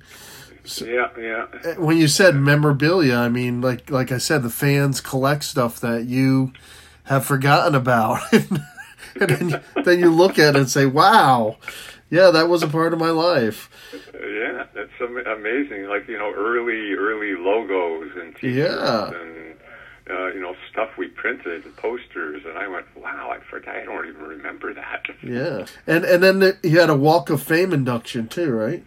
yeah, 0.81 1.09
yeah. 1.17 1.47
Eh, 1.65 1.75
when 1.79 1.97
you 1.97 2.09
said 2.09 2.35
memorabilia, 2.35 3.17
I 3.17 3.29
mean, 3.29 3.61
like 3.61 3.89
like 3.91 4.11
I 4.11 4.19
said, 4.19 4.43
the 4.43 4.51
fans 4.51 5.01
collect 5.01 5.45
stuff 5.45 5.79
that 5.81 6.07
you 6.07 6.53
have 7.05 7.25
forgotten 7.25 7.75
about, 7.77 8.21
and 8.33 8.61
then, 9.21 9.49
you- 9.51 9.83
then 9.85 10.01
you 10.01 10.11
look 10.11 10.39
at 10.41 10.57
it 10.57 10.59
and 10.59 10.69
say, 10.69 10.87
"Wow, 10.87 11.59
yeah, 12.11 12.31
that 12.33 12.49
was 12.49 12.65
a 12.65 12.69
part 12.69 12.93
of 12.93 12.99
my 12.99 13.11
life." 13.11 13.71
Yeah, 14.13 14.65
it's 14.75 15.01
amazing. 15.01 15.85
Like 15.89 16.09
you 16.09 16.19
know, 16.19 16.33
early 16.35 16.95
early 16.95 17.37
logos 17.37 18.11
and 18.21 18.35
t-shirts 18.35 18.75
Yeah. 18.75 19.21
and 19.21 19.36
uh, 20.09 20.29
you 20.29 20.41
know 20.41 20.55
stuff 20.71 20.91
we 20.97 21.09
printed 21.09 21.65
and 21.65 21.77
posters, 21.77 22.43
and 22.47 22.59
I 22.59 22.69
went, 22.69 22.87
wow, 22.97 23.31
I 23.31 23.41
forgot. 23.51 23.77
I 23.77 23.85
don't 23.85 24.09
even 24.09 24.23
remember 24.23 24.73
that. 24.75 25.07
Yeah, 25.23 25.67
and 25.87 26.05
and 26.05 26.23
then 26.23 26.39
the, 26.39 26.59
you 26.63 26.79
had 26.79 26.91
a 26.91 26.95
Walk 26.95 27.31
of 27.31 27.43
Fame 27.43 27.73
induction 27.73 28.29
too, 28.29 28.53
right? 28.53 28.85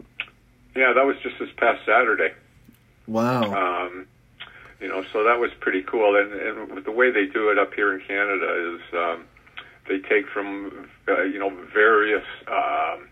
Yeah, 0.75 0.93
that 0.93 1.05
was 1.05 1.17
just 1.21 1.37
this 1.39 1.49
past 1.57 1.85
Saturday. 1.85 2.33
Wow. 3.07 3.43
Um, 3.53 4.07
you 4.79 4.87
know, 4.87 5.03
so 5.11 5.23
that 5.23 5.39
was 5.39 5.51
pretty 5.59 5.81
cool. 5.83 6.15
And, 6.15 6.31
and 6.31 6.85
the 6.85 6.91
way 6.91 7.11
they 7.11 7.25
do 7.25 7.49
it 7.49 7.57
up 7.57 7.73
here 7.73 7.93
in 7.93 7.99
Canada 8.05 8.75
is 8.75 8.81
um, 8.93 9.25
they 9.89 9.97
take 9.97 10.29
from 10.29 10.87
uh, 11.07 11.23
you 11.23 11.39
know 11.39 11.49
various 11.73 12.23
um, 12.47 13.09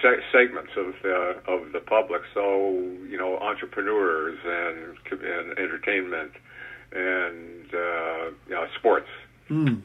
se- 0.00 0.22
segments 0.32 0.72
of 0.76 0.94
the 1.02 1.36
of 1.46 1.72
the 1.72 1.80
public. 1.80 2.22
So 2.32 2.70
you 3.08 3.18
know, 3.18 3.38
entrepreneurs 3.38 4.38
and, 4.44 4.96
and 5.22 5.58
entertainment 5.58 6.32
and 6.96 7.74
uh, 7.74 8.30
you 8.48 8.54
know, 8.54 8.66
sports. 8.78 9.08
Mm. 9.50 9.82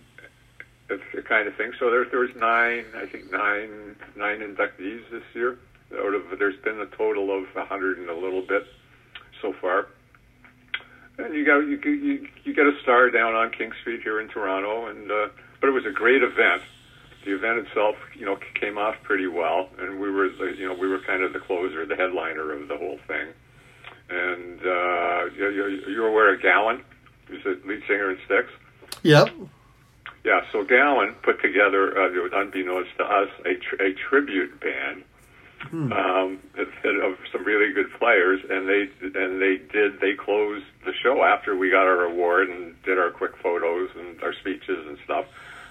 It's 0.90 1.04
the 1.14 1.22
kind 1.22 1.48
of 1.48 1.56
thing. 1.56 1.72
So 1.80 1.90
there, 1.90 2.06
there 2.06 2.20
was 2.20 2.36
nine, 2.36 2.86
I 2.96 3.06
think 3.06 3.32
nine, 3.32 3.96
nine 4.18 4.40
inductees 4.40 5.10
this 5.12 5.24
year. 5.34 5.58
out 5.94 6.14
of 6.14 6.40
there's 6.40 6.60
been 6.64 6.80
a 6.80 6.86
total 6.86 7.36
of 7.38 7.46
a 7.56 7.66
hundred 7.66 7.98
and 7.98 8.10
a 8.10 8.16
little 8.16 8.42
bit 8.42 8.66
so 9.42 9.54
far. 9.54 9.88
And 11.18 11.36
you 11.36 11.46
got 11.46 11.60
you 11.60 11.80
you 11.84 12.28
you 12.44 12.54
get 12.54 12.66
a 12.66 12.74
star 12.82 13.10
down 13.10 13.36
on 13.36 13.52
King 13.52 13.72
Street 13.82 14.02
here 14.02 14.20
in 14.20 14.28
Toronto, 14.30 14.88
and 14.88 15.12
uh, 15.12 15.28
but 15.60 15.68
it 15.68 15.72
was 15.72 15.86
a 15.86 15.92
great 15.92 16.24
event. 16.24 16.64
The 17.26 17.36
event 17.36 17.68
itself, 17.68 17.96
you 18.18 18.26
know, 18.26 18.38
came 18.56 18.80
off 18.80 18.96
pretty 19.04 19.28
well, 19.28 19.70
and 19.78 20.00
we 20.00 20.10
were, 20.10 20.26
you 20.26 20.68
know, 20.68 20.74
we 20.74 20.88
were 20.88 21.00
kind 21.00 21.22
of 21.22 21.34
the 21.34 21.40
closer, 21.40 21.86
the 21.86 21.96
headliner 21.96 22.52
of 22.52 22.68
the 22.68 22.76
whole 22.76 22.98
thing. 23.08 23.28
And 24.10 24.60
uh, 24.60 25.26
you, 25.38 25.50
you, 25.50 25.84
you're 25.88 26.08
aware 26.08 26.34
of 26.34 26.42
Gowan, 26.42 26.84
who's 27.32 27.44
the 27.44 27.68
lead 27.68 27.82
singer 27.88 28.12
in 28.12 28.18
Styx. 28.26 28.48
Yep. 29.04 29.30
Yeah, 30.24 30.42
so 30.52 30.64
Gowan 30.64 31.16
put 31.24 31.42
together, 31.42 31.98
uh, 31.98 32.40
unbeknownst 32.40 32.92
to 32.98 33.04
us, 33.04 33.30
a, 33.44 33.56
tr- 33.56 33.82
a 33.82 33.94
tribute 33.94 34.60
band 34.60 35.04
hmm. 35.70 35.92
um, 35.92 36.40
of 36.58 37.18
some 37.32 37.44
really 37.44 37.74
good 37.74 37.92
players, 37.98 38.42
and 38.50 38.68
they 38.68 38.90
and 39.20 39.42
they 39.42 39.58
did 39.72 40.00
they 40.00 40.14
closed 40.14 40.66
the 40.86 40.94
show 41.02 41.24
after 41.24 41.56
we 41.56 41.72
got 41.72 41.88
our 41.88 42.04
award 42.04 42.50
and 42.50 42.82
did 42.84 43.00
our 43.00 43.10
quick 43.10 43.36
photos 43.38 43.90
and 43.98 44.22
our 44.22 44.34
speeches 44.34 44.86
and 44.88 44.98
stuff. 45.04 45.26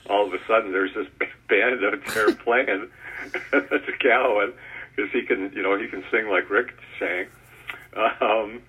All 0.09 0.27
of 0.27 0.35
a 0.35 0.45
sudden, 0.47 0.73
there's 0.73 0.95
this 0.95 1.07
band 1.49 1.85
out 1.85 2.05
there 2.15 2.35
playing 2.45 2.89
to 3.53 3.93
Gowan 4.01 4.53
because 4.97 5.13
he 5.13 5.23
can 5.23 5.53
you 5.55 5.63
know 5.63 5.79
he 5.79 5.87
can 5.87 6.03
sing 6.11 6.29
like 6.29 6.51
Rick 6.51 6.75
sang. 6.99 7.27
Um, 8.21 8.63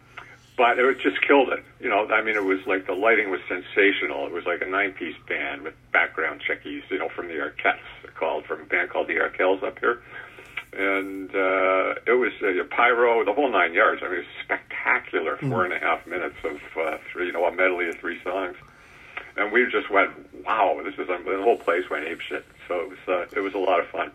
but 0.57 0.77
it 0.77 0.99
just 0.99 1.21
killed 1.25 1.49
it. 1.49 1.63
You 1.79 1.89
know, 1.89 2.07
I 2.07 2.21
mean, 2.21 2.35
it 2.35 2.43
was 2.43 2.59
like 2.67 2.85
the 2.85 2.93
lighting 2.93 3.31
was 3.31 3.39
sensational. 3.47 4.27
It 4.27 4.33
was 4.33 4.45
like 4.45 4.61
a 4.61 4.65
nine-piece 4.65 5.15
band 5.27 5.63
with 5.63 5.73
background 5.91 6.41
checkies, 6.47 6.83
you 6.89 6.99
know, 6.99 7.09
from 7.09 7.27
the 7.27 7.35
Arkells, 7.35 7.79
called 8.15 8.45
from 8.45 8.61
a 8.61 8.65
band 8.65 8.89
called 8.89 9.07
the 9.07 9.15
Arkells 9.15 9.63
up 9.63 9.79
here 9.79 10.01
and 10.73 11.29
uh, 11.31 11.95
it 12.07 12.17
was 12.17 12.31
uh, 12.41 12.63
pyro, 12.69 13.25
the 13.25 13.33
whole 13.33 13.51
nine 13.51 13.73
yards. 13.73 14.01
I 14.03 14.07
mean, 14.07 14.15
it 14.15 14.17
was 14.19 14.27
spectacular. 14.43 15.37
Mm. 15.37 15.49
Four 15.49 15.65
and 15.65 15.73
a 15.73 15.79
half 15.79 16.05
minutes 16.07 16.37
of 16.43 16.59
uh, 16.79 16.97
three, 17.11 17.27
you 17.27 17.33
know, 17.33 17.45
a 17.45 17.51
medley 17.51 17.89
of 17.89 17.97
three 17.97 18.21
songs, 18.23 18.55
and 19.35 19.51
we 19.51 19.65
just 19.69 19.91
went, 19.91 20.11
"Wow, 20.45 20.79
this 20.83 20.93
is 20.93 21.09
um, 21.09 21.25
the 21.25 21.41
whole 21.41 21.57
place 21.57 21.89
went 21.89 22.07
ape 22.07 22.21
shit." 22.21 22.45
So 22.67 22.79
it 22.81 22.89
was 22.89 22.99
uh, 23.07 23.37
it 23.37 23.41
was 23.41 23.53
a 23.53 23.57
lot 23.57 23.79
of 23.79 23.87
fun. 23.87 24.11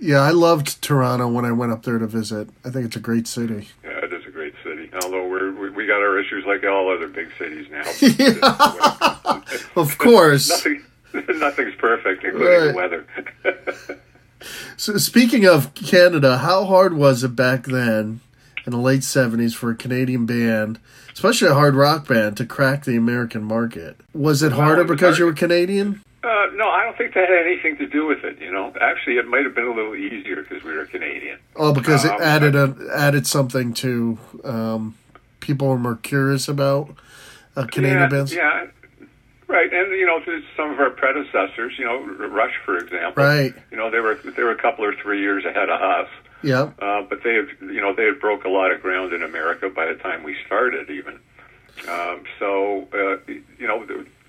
Yeah, 0.00 0.20
I 0.20 0.30
loved 0.30 0.82
Toronto 0.82 1.28
when 1.28 1.46
I 1.46 1.52
went 1.52 1.72
up 1.72 1.84
there 1.84 1.98
to 1.98 2.06
visit. 2.06 2.50
I 2.64 2.70
think 2.70 2.86
it's 2.86 2.96
a 2.96 3.00
great 3.00 3.26
city. 3.26 3.68
Yeah, 3.82 4.04
it 4.04 4.12
is 4.12 4.26
a 4.26 4.30
great 4.30 4.54
city. 4.62 4.90
Although 5.02 5.28
we're 5.28 5.49
we, 5.80 5.86
got 5.86 6.00
our 6.00 6.18
issues 6.18 6.44
like 6.46 6.64
all 6.64 6.92
other 6.92 7.08
big 7.08 7.30
cities 7.38 7.66
now. 7.70 7.82
of 9.76 9.98
course, 9.98 10.48
Nothing, 10.48 10.84
nothing's 11.38 11.74
perfect, 11.76 12.24
including 12.24 12.48
right. 12.48 12.68
the 12.68 12.74
weather. 12.74 13.06
So 14.76 14.96
speaking 14.96 15.44
of 15.44 15.74
Canada, 15.74 16.38
how 16.38 16.64
hard 16.64 16.94
was 16.94 17.22
it 17.22 17.36
back 17.36 17.66
then 17.66 18.20
in 18.64 18.72
the 18.72 18.78
late 18.78 19.04
seventies 19.04 19.54
for 19.54 19.70
a 19.70 19.74
Canadian 19.74 20.24
band, 20.24 20.80
especially 21.12 21.48
a 21.48 21.54
hard 21.54 21.74
rock 21.74 22.08
band, 22.08 22.38
to 22.38 22.46
crack 22.46 22.84
the 22.84 22.96
American 22.96 23.44
market? 23.44 23.96
Was 24.14 24.42
it 24.42 24.52
harder 24.52 24.84
well, 24.84 24.94
because 24.94 25.16
hard. 25.16 25.18
you 25.18 25.24
were 25.26 25.34
Canadian? 25.34 26.02
Uh, 26.22 26.46
no, 26.54 26.68
I 26.68 26.84
don't 26.84 26.96
think 26.96 27.14
that 27.14 27.28
had 27.28 27.46
anything 27.46 27.76
to 27.78 27.86
do 27.86 28.06
with 28.06 28.24
it. 28.24 28.40
You 28.40 28.52
know, 28.52 28.72
actually, 28.80 29.16
it 29.16 29.26
might 29.26 29.44
have 29.44 29.54
been 29.54 29.66
a 29.66 29.74
little 29.74 29.94
easier 29.94 30.36
because 30.36 30.62
we 30.62 30.74
were 30.74 30.86
Canadian. 30.86 31.38
Oh, 31.56 31.72
because 31.74 32.04
um, 32.04 32.14
it 32.14 32.20
added 32.22 32.54
a, 32.54 32.74
added 32.94 33.26
something 33.26 33.74
to 33.74 34.18
um, 34.44 34.96
people 35.40 35.68
are 35.68 35.78
more 35.78 35.96
curious 35.96 36.48
about 36.48 36.94
uh, 37.56 37.66
Canadian 37.66 38.00
yeah, 38.00 38.08
bands. 38.08 38.34
Yeah, 38.34 38.66
Right, 39.50 39.72
and 39.72 39.90
you 39.90 40.06
know, 40.06 40.20
some 40.56 40.70
of 40.70 40.78
our 40.78 40.90
predecessors, 40.90 41.72
you 41.76 41.84
know, 41.84 42.00
Rush, 42.28 42.54
for 42.64 42.76
example, 42.78 43.24
right? 43.24 43.52
You 43.72 43.76
know, 43.76 43.90
they 43.90 43.98
were 43.98 44.14
they 44.14 44.44
were 44.44 44.52
a 44.52 44.62
couple 44.62 44.84
or 44.84 44.94
three 44.94 45.20
years 45.20 45.44
ahead 45.44 45.68
of 45.68 45.82
us. 45.82 46.08
Yeah. 46.42 46.70
Uh, 46.80 47.02
but 47.02 47.24
they, 47.24 47.34
had, 47.34 47.48
you 47.60 47.80
know, 47.80 47.92
they 47.92 48.04
had 48.04 48.20
broke 48.20 48.44
a 48.44 48.48
lot 48.48 48.70
of 48.70 48.80
ground 48.80 49.12
in 49.12 49.24
America 49.24 49.68
by 49.68 49.86
the 49.86 49.96
time 49.96 50.22
we 50.22 50.36
started, 50.46 50.88
even. 50.88 51.18
Um, 51.88 52.24
so, 52.38 52.88
uh, 52.92 53.18
you 53.26 53.66
know, 53.66 53.84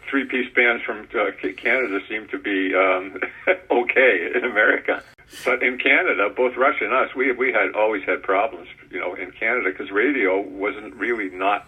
three-piece 0.09 0.53
bands 0.53 0.83
from 0.83 1.07
uh, 1.13 1.31
Canada 1.55 1.99
seem 2.09 2.27
to 2.29 2.39
be 2.39 2.73
um, 2.75 3.19
okay 3.71 4.31
in 4.35 4.43
America. 4.43 5.03
But 5.45 5.63
in 5.63 5.77
Canada, 5.77 6.29
both 6.29 6.57
Rush 6.57 6.81
and 6.81 6.93
us, 6.93 7.15
we 7.15 7.31
we 7.31 7.51
had 7.53 7.73
always 7.75 8.03
had 8.03 8.21
problems, 8.23 8.67
you 8.89 8.99
know, 8.99 9.13
in 9.15 9.31
Canada 9.31 9.69
because 9.71 9.91
radio 9.91 10.41
wasn't 10.41 10.95
really 10.95 11.29
not 11.29 11.67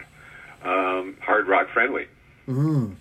um, 0.62 1.16
hard 1.20 1.48
rock 1.48 1.68
friendly. 1.70 2.06
Mm 2.46 2.96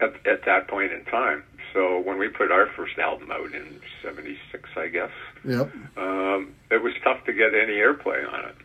at, 0.00 0.26
at 0.26 0.44
that 0.44 0.68
point 0.68 0.92
in 0.92 1.04
time. 1.04 1.44
So 1.72 2.00
when 2.00 2.18
we 2.18 2.28
put 2.28 2.50
our 2.50 2.66
first 2.66 2.98
album 2.98 3.30
out 3.30 3.52
in 3.52 3.80
'76, 4.02 4.68
I 4.76 4.88
guess, 4.88 5.10
yep. 5.44 5.70
um, 5.96 6.54
it 6.70 6.82
was 6.82 6.94
tough 7.04 7.24
to 7.26 7.32
get 7.32 7.54
any 7.54 7.74
airplay 7.74 8.26
on 8.32 8.44
it 8.46 8.56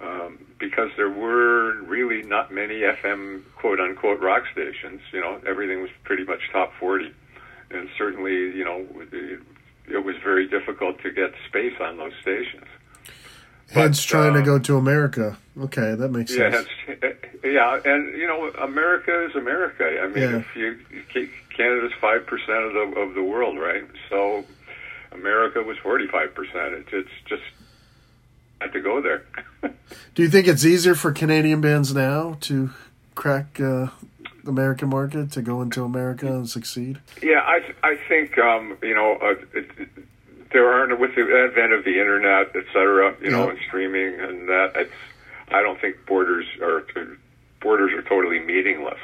um, 0.00 0.38
because 0.58 0.90
there 0.96 1.10
were 1.10 1.82
really 1.82 2.22
not 2.22 2.52
many 2.52 2.80
FM 2.80 3.42
quote 3.56 3.80
unquote 3.80 4.20
rock 4.20 4.44
stations. 4.52 5.00
You 5.12 5.20
know, 5.20 5.40
everything 5.46 5.82
was 5.82 5.90
pretty 6.04 6.24
much 6.24 6.40
top 6.52 6.72
40, 6.78 7.12
and 7.72 7.88
certainly, 7.98 8.32
you 8.32 8.64
know, 8.64 8.86
it, 9.88 10.04
was 10.04 10.16
very 10.22 10.46
difficult 10.46 11.00
to 11.02 11.10
get 11.10 11.32
space 11.48 11.74
on 11.80 11.96
those 11.96 12.12
stations. 12.20 12.64
Hence, 13.70 14.04
but, 14.04 14.08
trying 14.08 14.30
um, 14.30 14.36
to 14.36 14.42
go 14.42 14.58
to 14.58 14.76
America. 14.76 15.36
Okay, 15.60 15.94
that 15.94 16.10
makes 16.10 16.36
yeah, 16.36 16.50
sense. 16.50 16.68
Yeah, 17.42 17.80
and 17.84 18.16
you 18.16 18.26
know, 18.26 18.48
America 18.62 19.26
is 19.26 19.34
America. 19.34 19.84
I 20.00 20.06
mean, 20.08 20.30
yeah. 20.30 20.36
if 20.36 20.56
you 20.56 20.78
Canada's 21.56 21.92
five 22.00 22.26
percent 22.26 22.58
of 22.58 22.72
the 22.74 23.00
of 23.00 23.14
the 23.14 23.22
world, 23.22 23.58
right? 23.58 23.84
So 24.10 24.44
America 25.12 25.62
was 25.62 25.78
forty 25.78 26.06
five 26.06 26.34
percent. 26.34 26.86
It's 26.92 27.10
just 27.26 27.42
had 28.60 28.72
to 28.72 28.80
go 28.80 29.00
there. 29.00 29.24
Do 30.14 30.22
you 30.22 30.28
think 30.28 30.46
it's 30.46 30.64
easier 30.64 30.94
for 30.94 31.12
Canadian 31.12 31.60
bands 31.60 31.94
now 31.94 32.36
to 32.42 32.70
crack 33.14 33.60
uh, 33.60 33.88
American 34.46 34.88
market 34.88 35.32
to 35.32 35.42
go 35.42 35.62
into 35.62 35.84
America 35.84 36.26
and 36.26 36.48
succeed? 36.48 37.00
Yeah, 37.22 37.40
I 37.40 37.60
I 37.82 37.96
think 38.08 38.38
um, 38.38 38.76
you 38.82 38.94
know 38.94 39.18
uh, 39.22 39.34
it, 39.54 39.70
it, 39.78 39.88
there 40.52 40.70
aren't 40.70 40.98
with 40.98 41.14
the 41.14 41.22
advent 41.22 41.72
of 41.72 41.84
the 41.84 42.00
internet, 42.00 42.54
et 42.54 42.64
cetera, 42.72 43.14
you 43.20 43.30
know, 43.30 43.50
and 43.50 43.58
streaming 43.66 44.18
and 44.20 44.48
that. 44.48 44.72
It's 44.74 44.92
I 45.48 45.62
don't 45.62 45.80
think 45.80 45.96
borders 46.06 46.46
are 46.62 46.84
borders 47.60 47.92
are 47.92 48.02
totally 48.02 48.40
meaningless. 48.40 49.00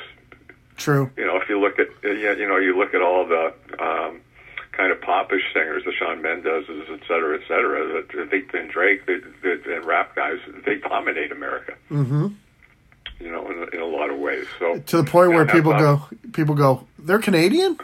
True. 0.76 1.10
You 1.16 1.26
know, 1.26 1.36
if 1.36 1.48
you 1.48 1.60
look 1.60 1.78
at 1.78 1.88
you 2.02 2.48
know 2.48 2.56
you 2.56 2.76
look 2.76 2.94
at 2.94 3.02
all 3.02 3.26
the 3.26 3.54
um, 3.78 4.20
kind 4.72 4.90
of 4.90 5.00
popish 5.00 5.42
singers, 5.52 5.84
the 5.84 5.92
Shawn 5.92 6.22
Mendes's, 6.22 6.88
et 6.88 7.00
cetera, 7.06 7.38
et 7.38 7.46
cetera, 7.46 8.02
that 8.02 8.30
they 8.30 8.58
and 8.58 8.70
Drake 8.70 9.06
they, 9.06 9.18
they, 9.42 9.74
and 9.74 9.84
rap 9.84 10.16
guys, 10.16 10.38
they 10.64 10.76
dominate 10.76 11.30
America. 11.30 11.74
Mm-hmm. 11.90 12.28
You 13.22 13.30
know, 13.30 13.48
in, 13.50 13.68
in 13.72 13.80
a 13.80 13.86
lot 13.86 14.10
of 14.10 14.18
ways. 14.18 14.46
So 14.58 14.78
to 14.78 14.96
the 14.96 15.04
point 15.04 15.30
where 15.30 15.46
people 15.46 15.72
go, 15.72 16.02
people 16.32 16.56
go, 16.56 16.86
they're 16.98 17.20
Canadian. 17.20 17.78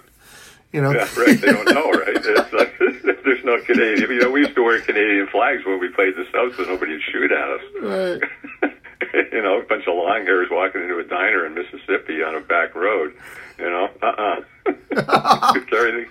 You 0.73 0.83
know, 0.83 0.91
yeah, 0.91 1.09
right. 1.17 1.41
They 1.41 1.53
don't 1.53 1.73
know, 1.73 1.91
right? 1.93 2.17
It's 2.29 2.53
like, 2.53 2.75
there's 3.25 3.45
no 3.45 3.61
Canadian. 3.63 4.11
You 4.11 4.21
know, 4.21 4.31
we 4.31 4.41
used 4.41 4.55
to 4.57 4.63
wear 4.63 4.81
Canadian 4.81 5.29
flags 5.29 5.65
when 5.65 5.81
we 5.81 5.89
played 5.89 6.15
the 6.17 6.27
South, 6.33 6.57
so 6.57 6.65
nobody 6.65 6.93
would 6.93 7.03
shoot 7.03 7.31
at 7.31 7.49
us. 7.49 7.61
Right. 7.81 8.73
you 9.33 9.43
know, 9.43 9.61
a 9.61 9.65
bunch 9.65 9.87
of 9.87 9.95
long 9.95 10.25
hairs 10.27 10.49
walking 10.51 10.83
into 10.83 10.99
a 10.99 11.05
diner 11.05 11.47
in 11.47 11.55
Mississippi 11.55 12.23
on 12.23 12.35
a 12.35 12.41
back 12.41 12.75
road. 12.75 13.15
You 13.59 13.71
know, 13.71 13.89
uh 14.03 14.07
uh 14.07 15.53
carry 15.71 15.93
the 15.93 16.07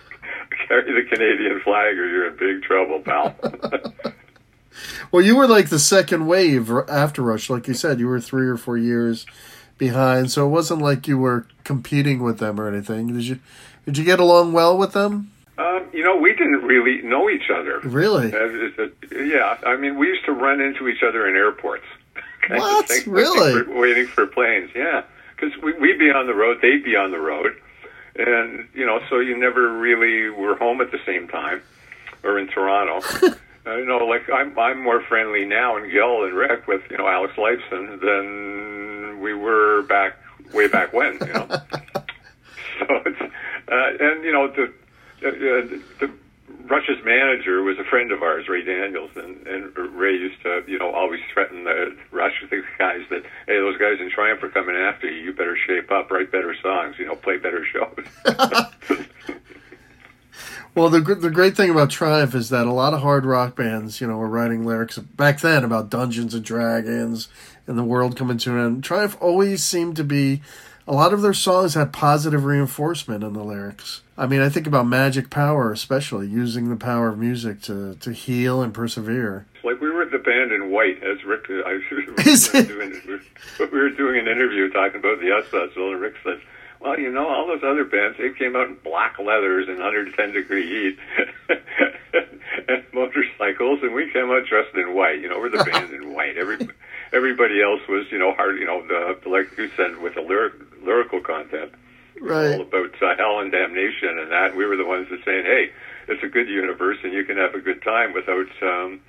carry 0.67 1.03
the 1.03 1.07
Canadian 1.09 1.61
flag, 1.63 1.97
or 1.97 2.07
you're 2.07 2.27
in 2.29 2.37
big 2.37 2.63
trouble, 2.63 3.01
pal. 3.01 3.35
Well, 5.11 5.23
you 5.23 5.35
were 5.35 5.47
like 5.47 5.69
the 5.69 5.79
second 5.79 6.27
wave 6.27 6.71
after 6.89 7.21
Rush, 7.21 7.49
like 7.49 7.67
you 7.67 7.73
said. 7.73 7.99
You 7.99 8.07
were 8.07 8.19
three 8.19 8.47
or 8.47 8.57
four 8.57 8.77
years 8.77 9.25
behind, 9.77 10.31
so 10.31 10.45
it 10.45 10.49
wasn't 10.49 10.81
like 10.81 11.07
you 11.07 11.17
were 11.17 11.45
competing 11.63 12.23
with 12.23 12.39
them 12.39 12.59
or 12.59 12.67
anything. 12.67 13.13
Did 13.13 13.23
you? 13.23 13.39
Did 13.85 13.97
you 13.97 14.03
get 14.03 14.19
along 14.19 14.51
well 14.51 14.77
with 14.77 14.91
them? 14.91 15.31
Um, 15.57 15.87
you 15.93 16.03
know, 16.03 16.17
we 16.17 16.33
didn't 16.33 16.63
really 16.63 17.01
know 17.01 17.29
each 17.29 17.49
other. 17.49 17.79
Really? 17.79 18.33
Uh, 18.33 18.89
yeah, 19.11 19.57
I 19.65 19.75
mean, 19.77 19.97
we 19.97 20.07
used 20.07 20.25
to 20.25 20.33
run 20.33 20.61
into 20.61 20.87
each 20.87 21.01
other 21.01 21.27
in 21.27 21.35
airports. 21.35 21.85
what? 22.47 22.89
Really? 23.07 23.53
Waiting 23.53 23.65
for, 23.65 23.79
waiting 23.79 24.07
for 24.07 24.27
planes. 24.27 24.71
Yeah, 24.75 25.03
because 25.35 25.57
we, 25.61 25.73
we'd 25.73 25.97
be 25.97 26.11
on 26.11 26.27
the 26.27 26.33
road, 26.33 26.59
they'd 26.61 26.83
be 26.83 26.95
on 26.95 27.11
the 27.11 27.19
road, 27.19 27.55
and 28.17 28.67
you 28.73 28.85
know, 28.85 28.99
so 29.09 29.19
you 29.19 29.37
never 29.37 29.79
really 29.79 30.29
were 30.29 30.55
home 30.55 30.81
at 30.81 30.91
the 30.91 30.99
same 31.05 31.27
time, 31.27 31.61
or 32.23 32.37
in 32.37 32.47
Toronto. 32.47 33.01
uh, 33.77 33.79
you 33.79 33.85
know, 33.85 34.05
like 34.05 34.29
I'm 34.29 34.57
I'm 34.57 34.81
more 34.81 35.01
friendly 35.01 35.45
now, 35.45 35.77
and 35.77 35.91
Gil 35.91 36.23
and 36.23 36.33
Rick 36.33 36.67
with 36.67 36.81
you 36.89 36.97
know 36.97 37.07
Alex 37.07 37.33
Lifeson 37.35 37.99
than 38.01 39.19
we 39.21 39.33
were 39.33 39.83
back 39.83 40.17
way 40.53 40.67
back 40.67 40.93
when. 40.93 41.13
You 41.25 41.33
know. 41.33 41.47
so 42.79 43.01
it's 43.05 43.21
uh, 43.21 44.05
and 44.05 44.23
you 44.23 44.31
know 44.31 44.47
the, 44.47 44.63
uh, 45.25 45.77
the 45.99 46.11
Rush's 46.69 47.03
manager 47.05 47.63
was 47.63 47.77
a 47.79 47.83
friend 47.85 48.11
of 48.11 48.21
ours, 48.21 48.47
Ray 48.49 48.63
Daniels, 48.63 49.11
and, 49.15 49.47
and 49.47 49.75
Ray 49.77 50.13
used 50.13 50.41
to, 50.43 50.63
you 50.67 50.77
know, 50.77 50.91
always 50.91 51.21
threaten 51.33 51.63
the 51.63 51.95
Rush 52.11 52.43
the 52.49 52.61
guys 52.77 53.01
that, 53.09 53.23
hey, 53.45 53.57
those 53.57 53.77
guys 53.77 54.01
in 54.01 54.09
Triumph 54.09 54.43
are 54.43 54.49
coming 54.49 54.75
after 54.75 55.09
you. 55.09 55.21
You 55.21 55.33
better 55.33 55.57
shape 55.57 55.91
up, 55.91 56.11
write 56.11 56.31
better 56.31 56.55
songs, 56.61 56.95
you 56.99 57.05
know, 57.05 57.15
play 57.15 57.37
better 57.37 57.65
shows. 57.65 58.05
Well, 60.77 60.91
the 60.91 60.99
the 60.99 61.31
great 61.31 61.57
thing 61.57 61.71
about 61.71 61.89
Triumph 61.89 62.35
is 62.35 62.49
that 62.49 62.67
a 62.67 62.71
lot 62.71 62.93
of 62.93 63.01
hard 63.01 63.25
rock 63.25 63.55
bands, 63.55 63.99
you 63.99 64.05
know, 64.05 64.17
were 64.17 64.27
writing 64.27 64.63
lyrics 64.63 64.99
back 64.99 65.41
then 65.41 65.63
about 65.63 65.89
Dungeons 65.89 66.35
and 66.35 66.45
Dragons 66.45 67.29
and 67.65 67.79
the 67.79 67.83
world 67.83 68.15
coming 68.15 68.37
to 68.37 68.51
an 68.51 68.63
end. 68.63 68.83
Triumph 68.83 69.17
always 69.19 69.63
seemed 69.63 69.95
to 69.95 70.03
be 70.03 70.43
a 70.87 70.93
lot 70.93 71.13
of 71.13 71.23
their 71.23 71.33
songs 71.33 71.73
had 71.73 71.91
positive 71.91 72.45
reinforcement 72.45 73.23
in 73.23 73.33
the 73.33 73.43
lyrics. 73.43 74.03
I 74.19 74.27
mean, 74.27 74.39
I 74.39 74.49
think 74.49 74.67
about 74.67 74.85
Magic 74.85 75.31
Power, 75.31 75.71
especially 75.71 76.27
using 76.27 76.69
the 76.69 76.75
power 76.75 77.09
of 77.09 77.17
music 77.17 77.59
to, 77.63 77.95
to 77.95 78.13
heal 78.13 78.61
and 78.61 78.71
persevere. 78.71 79.47
Like 79.63 79.81
we 79.81 79.89
were 79.89 80.05
the 80.05 80.19
band 80.19 80.51
in 80.51 80.69
white, 80.69 81.01
as 81.01 81.23
Rick. 81.23 81.45
I 81.49 81.79
we, 81.89 82.05
were 82.05 82.63
doing, 82.63 83.01
we 83.59 83.67
were 83.67 83.89
doing 83.89 84.19
an 84.19 84.27
interview 84.27 84.69
talking 84.69 84.99
about 84.99 85.21
the 85.21 85.35
US 85.35 85.47
Festival, 85.47 85.93
and 85.93 86.01
Rick 86.01 86.17
said, 86.23 86.39
"Well, 86.79 86.99
you 86.99 87.11
know, 87.11 87.27
all 87.27 87.47
those 87.47 87.63
other 87.63 87.85
bands 87.85 88.17
they 88.17 88.31
came 88.31 88.55
out 88.55 88.67
in 88.67 88.75
black 88.83 89.17
leathers 89.19 89.67
and 89.67 89.77
110 89.77 90.31
degree 90.33 90.67
heat 90.67 90.97
and 92.67 92.83
motorcycles, 92.93 93.79
and 93.83 93.93
we 93.93 94.11
came 94.11 94.29
out 94.31 94.45
dressed 94.47 94.75
in 94.75 94.93
white. 94.95 95.21
You 95.21 95.29
know, 95.29 95.39
we're 95.39 95.49
the 95.49 95.63
band 95.71 95.93
in 95.93 96.13
white. 96.13 96.37
Every 96.37 96.57
everybody 97.13 97.61
else 97.61 97.81
was, 97.87 98.05
you 98.11 98.17
know, 98.19 98.33
hard. 98.33 98.57
You 98.57 98.65
know, 98.65 98.81
the, 98.87 99.29
like 99.29 99.57
you 99.57 99.69
said, 99.75 99.97
with 99.97 100.15
the 100.15 100.21
lyric, 100.21 100.53
lyrical 100.83 101.21
content." 101.21 101.73
all 102.19 102.27
Right. 102.27 102.59
about 102.59 102.99
uh, 102.99 103.15
hell 103.15 103.39
and 103.41 103.51
damnation 103.51 104.17
and 104.17 104.31
that. 104.31 104.55
We 104.55 104.65
were 104.65 104.75
the 104.75 104.85
ones 104.85 105.07
that 105.11 105.23
saying, 105.23 105.45
"Hey, 105.45 105.71
it's 106.07 106.23
a 106.23 106.27
good 106.27 106.49
universe, 106.49 106.97
and 107.03 107.13
you 107.13 107.23
can 107.23 107.37
have 107.37 107.53
a 107.53 107.59
good 107.61 107.83
time 107.83 108.11
without 108.13 108.47
um, 108.63 108.99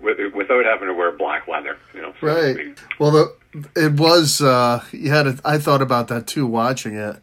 with, 0.00 0.18
without 0.34 0.64
having 0.64 0.88
to 0.88 0.94
wear 0.94 1.12
black 1.12 1.46
leather." 1.46 1.76
You 1.92 2.00
know, 2.02 2.14
so 2.20 2.26
Right. 2.26 2.78
Well, 2.98 3.10
the 3.10 3.34
it 3.76 3.92
was 3.92 4.40
uh, 4.40 4.82
you 4.92 5.10
had. 5.10 5.26
A, 5.26 5.38
I 5.44 5.58
thought 5.58 5.82
about 5.82 6.08
that 6.08 6.26
too 6.26 6.46
watching 6.46 6.94
it. 6.96 7.16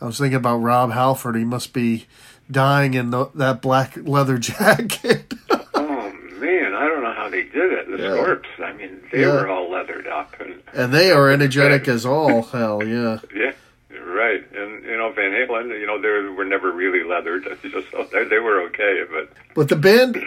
I 0.00 0.04
was 0.06 0.18
thinking 0.18 0.36
about 0.36 0.58
Rob 0.58 0.92
Halford. 0.92 1.36
He 1.36 1.44
must 1.44 1.72
be 1.72 2.06
dying 2.50 2.94
in 2.94 3.10
the, 3.10 3.26
that 3.34 3.60
black 3.62 3.96
leather 3.96 4.38
jacket. 4.50 5.32
Oh 5.74 6.12
man, 6.38 6.74
I 6.74 6.86
don't 6.88 7.02
know 7.02 7.12
how 7.12 7.28
they 7.28 7.42
did 7.44 7.72
it. 7.72 7.90
The 7.90 7.96
Yeah. 8.02 8.10
Scorps. 8.10 8.64
I 8.64 8.72
mean, 8.74 9.00
they 9.12 9.20
Yeah. 9.22 9.32
were 9.34 9.48
all 9.48 9.70
leathered 9.70 10.06
up, 10.06 10.34
and 10.40 10.62
and 10.72 10.92
they 10.94 11.10
are 11.10 11.30
energetic 11.30 11.88
as 11.88 12.06
all 12.06 12.42
hell. 12.42 12.82
Yeah. 12.84 13.18
yeah. 13.34 13.52
Right, 14.00 14.44
and 14.52 14.84
you 14.84 14.96
know 14.96 15.12
Van 15.12 15.30
Halen, 15.30 15.78
you 15.78 15.86
know 15.86 16.00
they 16.00 16.08
were 16.34 16.44
never 16.44 16.72
really 16.72 17.04
leathered, 17.08 17.44
so 17.92 18.06
they, 18.12 18.24
they 18.24 18.38
were 18.38 18.62
okay. 18.62 19.02
But 19.10 19.32
But 19.54 19.68
the 19.68 19.76
band, 19.76 20.20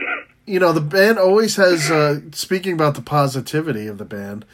you 0.45 0.59
know, 0.59 0.71
the 0.71 0.79
band 0.81 1.17
always 1.19 1.57
has. 1.57 1.91
Uh, 1.91 2.21
speaking 2.31 2.73
about 2.73 2.95
the 2.95 3.01
positivity 3.01 3.87
of 3.87 3.97
the 3.97 4.05
band, 4.05 4.45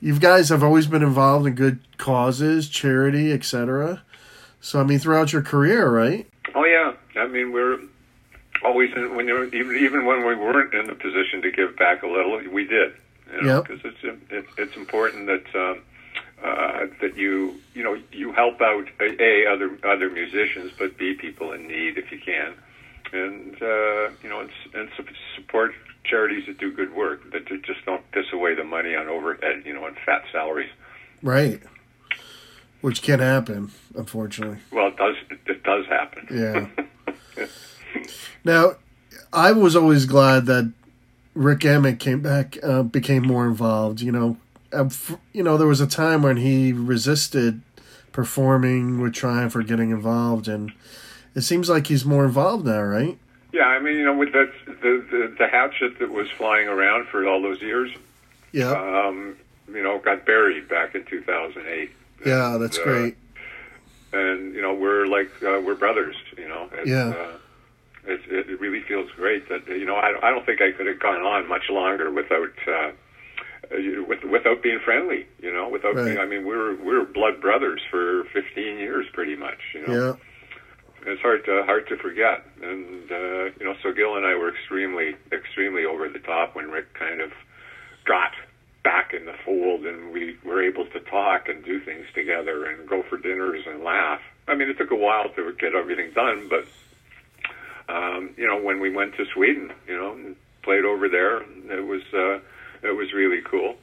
you 0.00 0.18
guys 0.18 0.48
have 0.48 0.62
always 0.62 0.86
been 0.86 1.02
involved 1.02 1.46
in 1.46 1.54
good 1.54 1.80
causes, 1.98 2.68
charity, 2.68 3.32
etc. 3.32 4.02
So 4.60 4.80
I 4.80 4.84
mean, 4.84 4.98
throughout 4.98 5.32
your 5.32 5.42
career, 5.42 5.88
right? 5.90 6.26
Oh 6.54 6.64
yeah, 6.64 6.94
I 7.20 7.26
mean 7.26 7.52
we're 7.52 7.80
always 8.64 8.90
in, 8.96 9.14
when 9.14 9.26
you're, 9.26 9.44
even 9.54 9.76
even 9.76 10.04
when 10.06 10.26
we 10.26 10.34
weren't 10.34 10.74
in 10.74 10.86
the 10.86 10.94
position 10.94 11.42
to 11.42 11.50
give 11.50 11.76
back 11.76 12.02
a 12.02 12.06
little, 12.08 12.40
we 12.50 12.64
did. 12.64 12.92
You 13.32 13.42
know, 13.42 13.56
Yep. 13.56 13.68
because 13.68 13.80
it's 13.84 14.20
it, 14.30 14.44
it's 14.56 14.76
important 14.76 15.26
that 15.26 15.54
um, 15.54 15.82
uh, 16.42 16.86
that 17.00 17.16
you 17.16 17.60
you 17.74 17.82
know 17.82 18.00
you 18.12 18.32
help 18.32 18.60
out 18.60 18.86
a, 19.00 19.22
a 19.22 19.52
other 19.52 19.78
other 19.84 20.08
musicians, 20.10 20.72
but 20.78 20.96
b 20.96 21.14
people 21.14 21.52
in 21.52 21.68
need 21.68 21.98
if 21.98 22.10
you 22.10 22.18
can, 22.18 22.54
and 23.12 23.54
uh, 23.62 24.10
you 24.22 24.28
know 24.28 24.40
and, 24.40 24.50
and 24.74 24.88
support 25.36 25.74
charities 26.04 26.44
that 26.46 26.58
do 26.58 26.72
good 26.72 26.94
work 26.94 27.30
that 27.32 27.46
just 27.46 27.84
don't 27.84 28.08
piss 28.12 28.26
away 28.32 28.54
the 28.54 28.64
money 28.64 28.94
on 28.94 29.08
overhead, 29.08 29.62
you 29.64 29.74
know, 29.74 29.84
on 29.84 29.96
fat 30.06 30.22
salaries. 30.32 30.70
Right. 31.22 31.60
Which 32.80 33.02
can 33.02 33.18
happen, 33.18 33.72
unfortunately. 33.96 34.58
Well, 34.70 34.88
it 34.88 34.96
does 34.96 35.16
it 35.46 35.62
does 35.64 35.86
happen. 35.86 36.28
Yeah. 36.30 37.46
Now, 38.44 38.76
I 39.32 39.52
was 39.52 39.76
always 39.76 40.06
glad 40.06 40.46
that 40.46 40.72
Rik 41.34 41.64
Emmett 41.64 41.98
came 41.98 42.20
back, 42.20 42.56
uh, 42.62 42.82
became 42.82 43.26
more 43.26 43.46
involved. 43.46 44.00
You 44.00 44.12
know, 44.12 44.36
uh, 44.72 44.88
you 45.32 45.42
know, 45.42 45.56
there 45.56 45.66
was 45.66 45.80
a 45.80 45.86
time 45.86 46.22
when 46.22 46.38
he 46.38 46.72
resisted 46.72 47.62
performing 48.12 49.00
with 49.00 49.14
Triumph 49.14 49.54
or 49.54 49.62
getting 49.62 49.90
involved, 49.90 50.48
and 50.48 50.72
it 51.34 51.42
seems 51.42 51.68
like 51.68 51.86
he's 51.86 52.04
more 52.04 52.24
involved 52.24 52.66
now, 52.66 52.82
right? 52.82 53.18
Yeah, 53.52 53.64
I 53.66 53.78
mean, 53.80 53.96
you 53.96 54.04
know, 54.04 54.16
with 54.16 54.32
that 54.32 54.52
the, 54.66 55.04
the 55.10 55.34
the 55.38 55.48
hatchet 55.48 55.98
that 56.00 56.10
was 56.10 56.28
flying 56.36 56.68
around 56.68 57.08
for 57.08 57.26
all 57.26 57.40
those 57.40 57.60
years, 57.62 57.90
Yeah, 58.52 58.72
um, 58.72 59.36
you 59.72 59.82
know, 59.82 59.98
got 59.98 60.26
buried 60.26 60.68
back 60.68 60.94
in 60.94 61.04
2008. 61.04 61.90
yeah, 62.26 62.56
that's 62.58 62.78
uh, 62.78 62.82
great. 62.84 63.16
And 64.12 64.54
you 64.54 64.60
know, 64.62 64.74
we're 64.74 65.06
like 65.06 65.30
uh, 65.42 65.60
we're 65.64 65.74
brothers. 65.74 66.16
You 66.36 66.48
know, 66.48 66.68
it's, 66.72 66.88
Yeah. 66.88 67.08
Uh, 67.10 67.32
it, 68.06 68.20
it 68.30 68.58
really 68.60 68.80
feels 68.82 69.10
great 69.12 69.48
that 69.50 69.66
you 69.68 69.84
know 69.84 69.96
I 69.96 70.14
I 70.22 70.30
don't 70.30 70.44
think 70.46 70.60
I 70.62 70.72
could 70.72 70.86
have 70.86 70.98
gone 70.98 71.20
on 71.22 71.46
much 71.48 71.68
longer 71.68 72.10
without 72.10 72.52
uh, 72.66 72.72
uh, 72.72 72.92
with, 74.06 74.24
without 74.24 74.62
being 74.62 74.78
friendly. 74.80 75.26
You 75.42 75.52
know, 75.52 75.68
without 75.68 75.94
Right. 75.94 76.04
being, 76.06 76.18
I 76.18 76.24
mean, 76.26 76.46
we 76.46 76.56
were 76.56 76.74
we 76.76 76.96
were 76.96 77.04
blood 77.04 77.40
brothers 77.40 77.80
for 77.90 78.24
15 78.32 78.78
years, 78.78 79.06
pretty 79.12 79.36
much. 79.36 79.58
You 79.74 79.86
know, 79.86 79.94
Yeah, 79.94 80.12
it's 81.08 81.22
hard 81.22 81.44
to 81.46 81.62
hard 81.64 81.88
to 81.88 81.96
forget. 81.96 82.44
And 82.62 83.10
uh, 83.10 83.44
you 83.58 83.64
know, 83.64 83.74
so 83.82 83.92
Gil 83.92 84.16
and 84.16 84.26
I 84.26 84.34
were 84.36 84.50
extremely 84.54 85.16
extremely 85.32 85.84
over 85.84 86.08
the 86.08 86.18
top 86.18 86.54
when 86.54 86.70
Rick 86.70 86.94
kind 86.94 87.20
of 87.20 87.30
got 88.04 88.32
back 88.84 89.12
in 89.12 89.26
the 89.26 89.34
fold, 89.44 89.84
and 89.84 90.12
we 90.12 90.38
were 90.44 90.62
able 90.62 90.86
to 90.86 91.00
talk 91.00 91.48
and 91.48 91.64
do 91.64 91.80
things 91.80 92.06
together 92.14 92.64
and 92.64 92.88
go 92.88 93.02
for 93.02 93.18
dinners 93.18 93.64
and 93.66 93.82
laugh. 93.82 94.20
I 94.46 94.54
mean, 94.54 94.68
it 94.68 94.78
took 94.78 94.90
a 94.90 94.96
while 94.96 95.28
to 95.28 95.52
get 95.58 95.74
everything 95.74 96.12
done, 96.14 96.48
but 96.48 96.66
um, 97.88 98.30
you 98.36 98.46
know, 98.46 98.60
when 98.60 98.80
we 98.80 98.90
went 98.90 99.16
to 99.16 99.24
Sweden, 99.34 99.72
you 99.86 99.96
know, 99.96 100.12
and 100.12 100.36
played 100.62 100.84
over 100.84 101.08
there, 101.08 101.42
it 101.42 101.86
was 101.86 102.02
uh, 102.14 102.38
it 102.86 102.96
was 102.96 103.12
really 103.12 103.42
cool. 103.42 103.76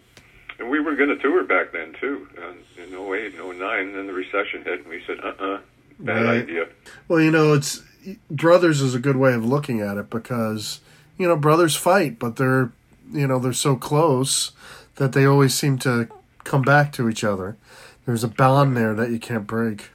And 0.58 0.70
we 0.70 0.80
were 0.80 0.96
going 0.96 1.10
to 1.10 1.18
tour 1.18 1.44
back 1.44 1.74
then 1.74 1.96
too, 2.00 2.28
uh, 2.38 2.82
in 2.82 2.94
08 2.94 3.36
and 3.36 3.60
09. 3.60 3.94
Then 3.94 4.08
the 4.08 4.14
recession 4.14 4.64
hit, 4.64 4.80
and 4.82 4.88
we 4.88 5.04
said, 5.06 5.18
"Uh-uh, 5.22 5.60
bad 6.00 6.26
Right. 6.26 6.42
idea." 6.44 6.68
Well, 7.08 7.20
you 7.22 7.32
know, 7.32 7.54
it's 7.54 7.82
brothers 8.30 8.82
is 8.82 8.94
a 8.96 9.00
good 9.00 9.16
way 9.16 9.34
of 9.34 9.44
looking 9.46 9.82
at 9.82 9.98
it 9.98 10.10
because 10.10 10.80
you 11.18 11.28
know 11.28 11.36
brothers 11.36 11.76
fight, 11.76 12.20
but 12.20 12.36
they're 12.36 12.72
you 13.12 13.28
know 13.28 13.40
they're 13.40 13.54
so 13.54 13.76
close 13.76 14.52
that 14.96 15.14
they 15.14 15.26
always 15.26 15.54
seem 15.54 15.78
to 15.80 16.08
come 16.44 16.62
back 16.62 16.92
to 16.94 17.10
each 17.10 17.24
other. 17.24 17.58
There's 18.06 18.24
a 18.24 18.28
bond 18.28 18.78
there 18.78 18.94
that 18.94 19.10
you 19.10 19.20
can't 19.20 19.48
break. 19.48 19.90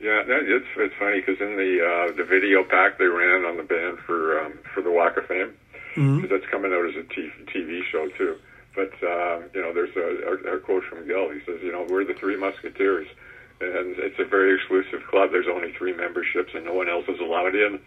Yeah, 0.00 0.22
that, 0.24 0.42
it's 0.44 0.66
it's 0.76 0.94
funny 0.98 1.20
because 1.20 1.40
in 1.40 1.56
the 1.56 1.80
uh, 2.10 2.12
the 2.16 2.24
video 2.24 2.62
pack 2.64 2.98
they 2.98 3.06
ran 3.06 3.44
on 3.44 3.56
the 3.56 3.62
band 3.62 3.98
for 4.00 4.40
um, 4.40 4.58
for 4.74 4.82
the 4.82 4.90
Walk 4.90 5.16
of 5.16 5.26
Fame, 5.26 5.52
because 5.94 6.28
that's 6.30 6.46
coming 6.50 6.72
out 6.72 6.84
as 6.86 6.94
a 6.96 7.02
t- 7.04 7.30
TV 7.46 7.80
show 7.90 8.08
too. 8.18 8.36
But 8.74 8.92
uh, 9.02 9.40
you 9.54 9.62
know, 9.62 9.72
there's 9.72 9.96
a, 9.96 10.50
a, 10.50 10.56
a 10.56 10.60
quote 10.60 10.84
from 10.84 11.06
Gil. 11.06 11.30
He 11.30 11.40
says, 11.46 11.60
"You 11.62 11.72
know, 11.72 11.86
we're 11.88 12.04
the 12.04 12.12
Three 12.14 12.36
Musketeers, 12.36 13.08
and 13.60 13.96
it's 13.98 14.18
a 14.18 14.24
very 14.24 14.54
exclusive 14.54 15.06
club. 15.08 15.30
There's 15.32 15.46
only 15.52 15.72
three 15.72 15.94
memberships, 15.94 16.50
and 16.54 16.64
no 16.64 16.74
one 16.74 16.88
else 16.88 17.04
is 17.08 17.20
allowed 17.20 17.54
in." 17.54 17.80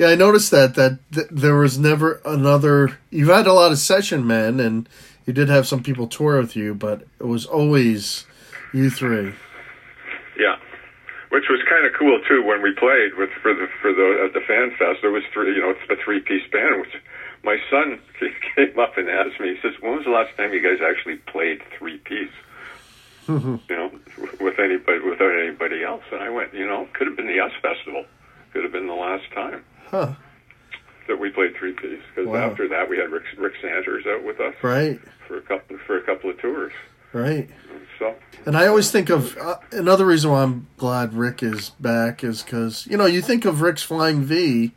Yeah, 0.00 0.08
I 0.08 0.14
noticed 0.14 0.50
that 0.50 0.76
that 0.76 0.98
th- 1.12 1.26
there 1.30 1.56
was 1.56 1.78
never 1.78 2.22
another. 2.24 2.96
You've 3.10 3.28
had 3.28 3.46
a 3.46 3.52
lot 3.52 3.70
of 3.70 3.76
session 3.76 4.26
men, 4.26 4.58
and 4.58 4.88
you 5.26 5.34
did 5.34 5.50
have 5.50 5.66
some 5.66 5.82
people 5.82 6.06
tour 6.06 6.40
with 6.40 6.56
you, 6.56 6.72
but 6.74 7.02
it 7.20 7.26
was 7.26 7.44
always 7.44 8.24
you 8.72 8.88
three. 8.88 9.34
Yeah, 10.38 10.56
which 11.28 11.44
was 11.50 11.60
kind 11.68 11.84
of 11.84 11.92
cool 11.98 12.18
too 12.26 12.42
when 12.42 12.62
we 12.62 12.72
played 12.78 13.12
with 13.18 13.28
for 13.42 13.52
the 13.52 13.68
for 13.82 13.92
the 13.92 14.24
at 14.24 14.32
the 14.32 14.40
fan 14.48 14.70
fest. 14.78 15.00
There 15.02 15.10
was 15.10 15.22
three, 15.34 15.54
you 15.54 15.60
know, 15.60 15.68
it's 15.68 15.84
a 15.90 16.02
three 16.02 16.20
piece 16.20 16.48
band. 16.50 16.80
Which 16.80 16.96
my 17.44 17.56
son 17.70 17.98
came 18.56 18.78
up 18.78 18.96
and 18.98 19.08
asked 19.08 19.40
me. 19.40 19.54
He 19.54 19.60
says, 19.62 19.72
"When 19.80 19.96
was 19.96 20.04
the 20.04 20.10
last 20.10 20.36
time 20.36 20.52
you 20.52 20.60
guys 20.62 20.84
actually 20.86 21.16
played 21.16 21.60
three 21.78 21.98
piece?" 21.98 22.30
you 23.28 23.60
know, 23.70 23.92
with 24.40 24.58
anybody 24.58 24.98
without 25.08 25.30
anybody 25.38 25.84
else. 25.84 26.02
And 26.10 26.20
I 26.20 26.30
went, 26.30 26.52
you 26.52 26.66
know, 26.66 26.88
could 26.94 27.06
have 27.06 27.16
been 27.16 27.28
the 27.28 27.40
US 27.40 27.52
Festival. 27.62 28.04
Could 28.52 28.64
have 28.64 28.72
been 28.72 28.88
the 28.88 28.92
last 28.94 29.22
time 29.32 29.62
Huh? 29.86 30.14
that 31.06 31.20
we 31.20 31.30
played 31.30 31.54
three 31.56 31.72
piece. 31.72 32.00
Because 32.12 32.26
Wow. 32.28 32.50
after 32.50 32.66
that, 32.68 32.88
we 32.90 32.98
had 32.98 33.10
Rick, 33.12 33.22
Rick 33.38 33.52
Santers 33.62 34.04
out 34.06 34.24
with 34.24 34.40
us 34.40 34.54
Right, 34.62 34.98
for 35.28 35.36
a 35.36 35.42
couple 35.42 35.78
for 35.86 35.96
a 35.96 36.02
couple 36.02 36.30
of 36.30 36.38
tours. 36.40 36.72
right. 37.12 37.48
So 38.00 38.16
And 38.46 38.56
I 38.56 38.66
always 38.66 38.90
think 38.90 39.10
of 39.10 39.36
uh, 39.38 39.58
another 39.70 40.06
reason 40.06 40.32
why 40.32 40.42
I'm 40.42 40.66
glad 40.76 41.14
Rick 41.14 41.42
is 41.44 41.70
back 41.78 42.24
is 42.24 42.42
because 42.42 42.86
you 42.88 42.96
know 42.96 43.06
you 43.06 43.22
think 43.22 43.44
of 43.44 43.60
Rick's 43.60 43.82
flying 43.84 44.22
V. 44.24 44.72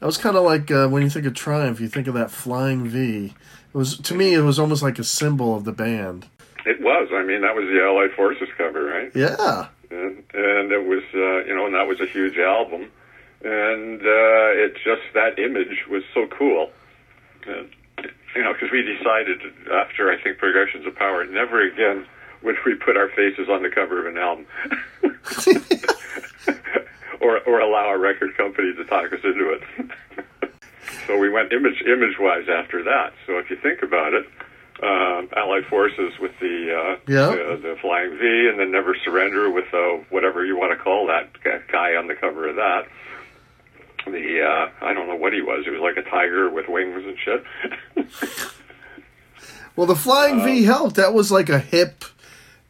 That 0.00 0.06
was 0.06 0.18
kind 0.18 0.36
of 0.36 0.44
like 0.44 0.70
uh, 0.70 0.88
when 0.88 1.02
you 1.02 1.10
think 1.10 1.26
of 1.26 1.34
Triumph, 1.34 1.80
you 1.80 1.88
think 1.88 2.06
of 2.06 2.14
that 2.14 2.30
flying 2.30 2.86
V. 2.86 3.34
It 3.74 3.76
was 3.76 3.98
to 3.98 4.14
me, 4.14 4.34
it 4.34 4.40
was 4.40 4.58
almost 4.58 4.82
like 4.82 4.98
a 4.98 5.04
symbol 5.04 5.56
of 5.56 5.64
the 5.64 5.72
band. 5.72 6.26
it 6.64 6.80
was. 6.80 7.08
I 7.12 7.22
mean, 7.22 7.42
that 7.42 7.54
was 7.54 7.64
the 7.64 7.82
Allied 7.82 8.12
Forces 8.12 8.48
cover, 8.56 8.84
right? 8.84 9.10
Yeah, 9.14 9.68
and, 9.90 10.22
and 10.34 10.72
it 10.72 10.86
was 10.86 11.02
uh, 11.14 11.44
you 11.46 11.54
know 11.54 11.66
and 11.66 11.74
that 11.74 11.86
was 11.86 12.00
a 12.00 12.06
huge 12.06 12.38
album 12.38 12.90
and 13.42 14.00
uh, 14.00 14.64
it 14.64 14.74
just 14.84 15.02
that 15.14 15.38
image 15.38 15.86
was 15.88 16.02
so 16.12 16.26
cool 16.26 16.70
and, 17.46 17.70
you 18.34 18.42
know 18.42 18.52
because 18.52 18.70
we 18.72 18.82
decided 18.82 19.40
after 19.72 20.10
I 20.10 20.20
think 20.20 20.38
Progressions 20.38 20.86
of 20.86 20.94
Power 20.96 21.24
never 21.24 21.62
again 21.66 22.06
would 22.42 22.56
we 22.64 22.74
put 22.74 22.96
our 22.96 23.08
faces 23.08 23.48
on 23.48 23.62
the 23.62 23.70
cover 23.70 24.00
of 24.00 24.14
an 24.14 24.18
album, 24.18 24.46
or 27.20 27.40
or 27.40 27.60
allow 27.60 27.90
a 27.90 27.98
record 27.98 28.36
company 28.36 28.74
to 28.74 28.84
talk 28.84 29.12
us 29.12 29.20
into 29.24 29.50
it. 29.58 30.50
so 31.06 31.18
we 31.18 31.28
went 31.28 31.52
image 31.52 31.82
image 31.82 32.18
wise 32.18 32.48
after 32.48 32.82
that. 32.84 33.12
So 33.26 33.38
if 33.38 33.50
you 33.50 33.56
think 33.56 33.82
about 33.82 34.14
it, 34.14 34.26
uh, 34.82 35.22
Allied 35.38 35.66
Forces 35.66 36.12
with 36.20 36.32
the, 36.40 36.74
uh, 36.74 36.96
Yeah. 37.06 37.26
the 37.30 37.60
the 37.62 37.76
Flying 37.80 38.16
V, 38.18 38.48
and 38.50 38.58
then 38.60 38.70
Never 38.70 38.94
Surrender 39.04 39.50
with 39.50 39.72
uh, 39.74 39.98
whatever 40.10 40.44
you 40.44 40.56
want 40.56 40.76
to 40.76 40.82
call 40.82 41.06
that 41.08 41.28
guy 41.70 41.94
on 41.96 42.06
the 42.06 42.14
cover 42.14 42.48
of 42.48 42.56
that. 42.56 42.86
The 44.06 44.42
uh, 44.42 44.84
I 44.84 44.94
don't 44.94 45.06
know 45.08 45.16
what 45.16 45.32
he 45.32 45.42
was. 45.42 45.64
He 45.64 45.70
was 45.70 45.80
like 45.80 45.96
a 45.96 46.08
tiger 46.08 46.48
with 46.50 46.68
wings 46.68 47.04
and 47.04 47.18
shit. 47.18 47.44
Well, 49.76 49.86
the 49.86 49.94
Flying 49.94 50.42
V 50.42 50.64
helped. 50.64 50.96
That 50.96 51.14
was 51.14 51.30
like 51.30 51.48
a 51.48 51.60
hip 51.60 52.04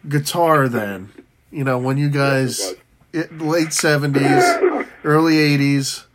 guitar 0.07 0.69
then. 0.69 1.11
You 1.51 1.65
know, 1.65 1.79
when 1.79 1.97
you 1.97 2.11
guys 2.11 2.75
it, 3.13 3.39
late 3.39 3.73
seventies, 3.73 4.45
early 5.05 5.39
eighties, 5.39 6.07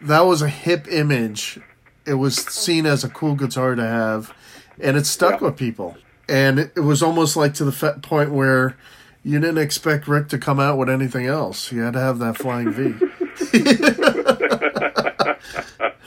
that 0.00 0.22
was 0.22 0.42
a 0.42 0.48
hip 0.48 0.86
image. 0.90 1.60
It 2.06 2.14
was 2.14 2.36
seen 2.36 2.86
as 2.86 3.04
a 3.04 3.08
cool 3.08 3.34
guitar 3.34 3.74
to 3.74 3.82
have, 3.82 4.32
and 4.80 4.96
it 4.96 5.06
stuck 5.06 5.40
Yeah. 5.40 5.48
with 5.48 5.56
people. 5.56 5.96
And 6.28 6.58
it, 6.58 6.72
it 6.76 6.80
was 6.80 7.02
almost 7.02 7.36
like 7.36 7.54
to 7.54 7.64
the 7.64 7.72
fe- 7.72 7.98
point 8.02 8.32
where 8.32 8.76
you 9.22 9.38
didn't 9.40 9.58
expect 9.58 10.06
Rick 10.08 10.28
to 10.28 10.38
come 10.38 10.60
out 10.60 10.78
with 10.78 10.88
anything 10.90 11.26
else. 11.26 11.72
You 11.72 11.82
had 11.82 11.94
to 11.94 12.00
have 12.00 12.18
that 12.18 12.36
Flying 12.36 12.70
V. 12.70 12.82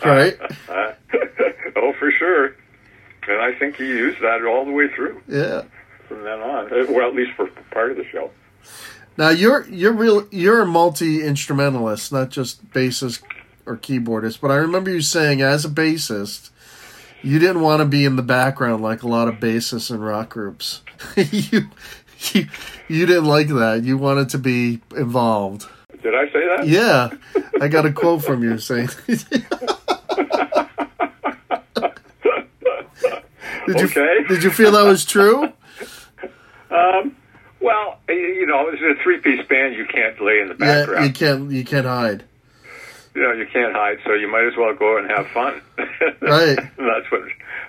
right? 0.05 0.37
oh, 1.75 1.93
for 1.99 2.11
sure. 2.11 2.55
And 3.27 3.41
I 3.41 3.53
think 3.59 3.75
he 3.75 3.87
used 3.87 4.21
that 4.21 4.45
all 4.45 4.65
the 4.65 4.71
way 4.71 4.87
through 4.93 5.21
Yeah. 5.27 5.63
from 6.07 6.23
then 6.23 6.39
on. 6.39 6.65
Uh, 6.71 6.85
Well, 6.91 7.07
at 7.09 7.15
least 7.15 7.31
for 7.35 7.47
part 7.71 7.91
of 7.91 7.97
the 7.97 8.05
show. 8.05 8.31
Now 9.17 9.29
you're 9.29 9.67
you're 9.67 9.93
real 9.93 10.27
you're 10.31 10.61
a 10.61 10.65
multi 10.65 11.23
instrumentalist, 11.23 12.11
not 12.11 12.29
just 12.29 12.69
bassist 12.71 13.21
or 13.65 13.77
keyboardist. 13.77 14.39
But 14.41 14.51
I 14.51 14.55
remember 14.55 14.91
you 14.91 15.01
saying 15.01 15.41
as 15.41 15.65
a 15.65 15.69
bassist, 15.69 16.51
you 17.23 17.39
didn't 17.39 17.61
want 17.61 17.81
to 17.81 17.85
be 17.85 18.05
in 18.05 18.15
the 18.15 18.21
background 18.21 18.83
like 18.83 19.03
a 19.03 19.07
lot 19.07 19.27
of 19.27 19.35
bassists 19.35 19.89
in 19.89 19.99
rock 19.99 20.29
groups. 20.29 20.81
you, 21.15 21.69
you 22.33 22.47
you 22.87 23.05
didn't 23.05 23.25
like 23.25 23.47
that. 23.49 23.83
You 23.83 23.97
wanted 23.97 24.29
to 24.29 24.37
be 24.37 24.81
involved. 24.95 25.65
Did 26.03 26.13
I 26.13 26.25
say 26.27 26.45
that? 26.47 26.67
Yeah, 26.67 27.09
I 27.61 27.67
got 27.67 27.85
a 27.85 27.91
quote 27.91 28.23
from 28.23 28.43
you 28.43 28.59
saying. 28.59 28.89
did 29.07 29.25
you 33.79 33.85
Okay. 33.87 34.23
did 34.29 34.43
you 34.43 34.51
feel 34.51 34.71
that 34.71 34.83
was 34.83 35.03
true? 35.05 35.51
Um, 36.69 37.15
Well, 37.59 37.99
you 38.07 38.45
know, 38.45 38.69
it's 38.69 38.81
a 38.81 39.01
three-piece 39.03 39.47
band. 39.47 39.73
You 39.75 39.85
can't 39.85 40.19
lay 40.21 40.39
in 40.41 40.47
the 40.49 40.55
background. 40.55 40.99
Yeah, 40.99 41.05
you 41.07 41.13
can't 41.13 41.51
you 41.51 41.63
can't 41.65 41.85
hide. 41.85 42.23
you 43.15 43.23
know, 43.23 43.31
you 43.31 43.47
can't 43.51 43.73
hide, 43.73 43.97
so 44.05 44.13
you 44.13 44.27
might 44.31 44.45
as 44.45 44.53
well 44.57 44.73
go 44.75 44.97
and 44.97 45.09
have 45.09 45.27
fun. 45.27 45.61
Right. 46.21 46.55
that's 46.77 47.11
what 47.11 47.21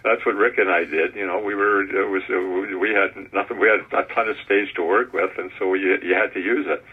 that's 0.04 0.24
what 0.26 0.34
Rick 0.34 0.58
and 0.58 0.70
I 0.70 0.84
did. 0.84 1.14
You 1.14 1.26
know, 1.26 1.38
we 1.40 1.54
were 1.54 1.82
it 1.82 2.08
was 2.08 2.22
we 2.80 2.90
had 2.90 3.32
nothing. 3.32 3.58
We 3.58 3.68
had 3.68 3.80
a 3.92 4.04
ton 4.14 4.28
of 4.28 4.36
stage 4.44 4.72
to 4.76 4.82
work 4.84 5.12
with, 5.12 5.30
and 5.38 5.50
so 5.58 5.74
you 5.74 5.98
you 6.02 6.14
had 6.14 6.32
to 6.34 6.40
use 6.40 6.66
it. 6.68 6.84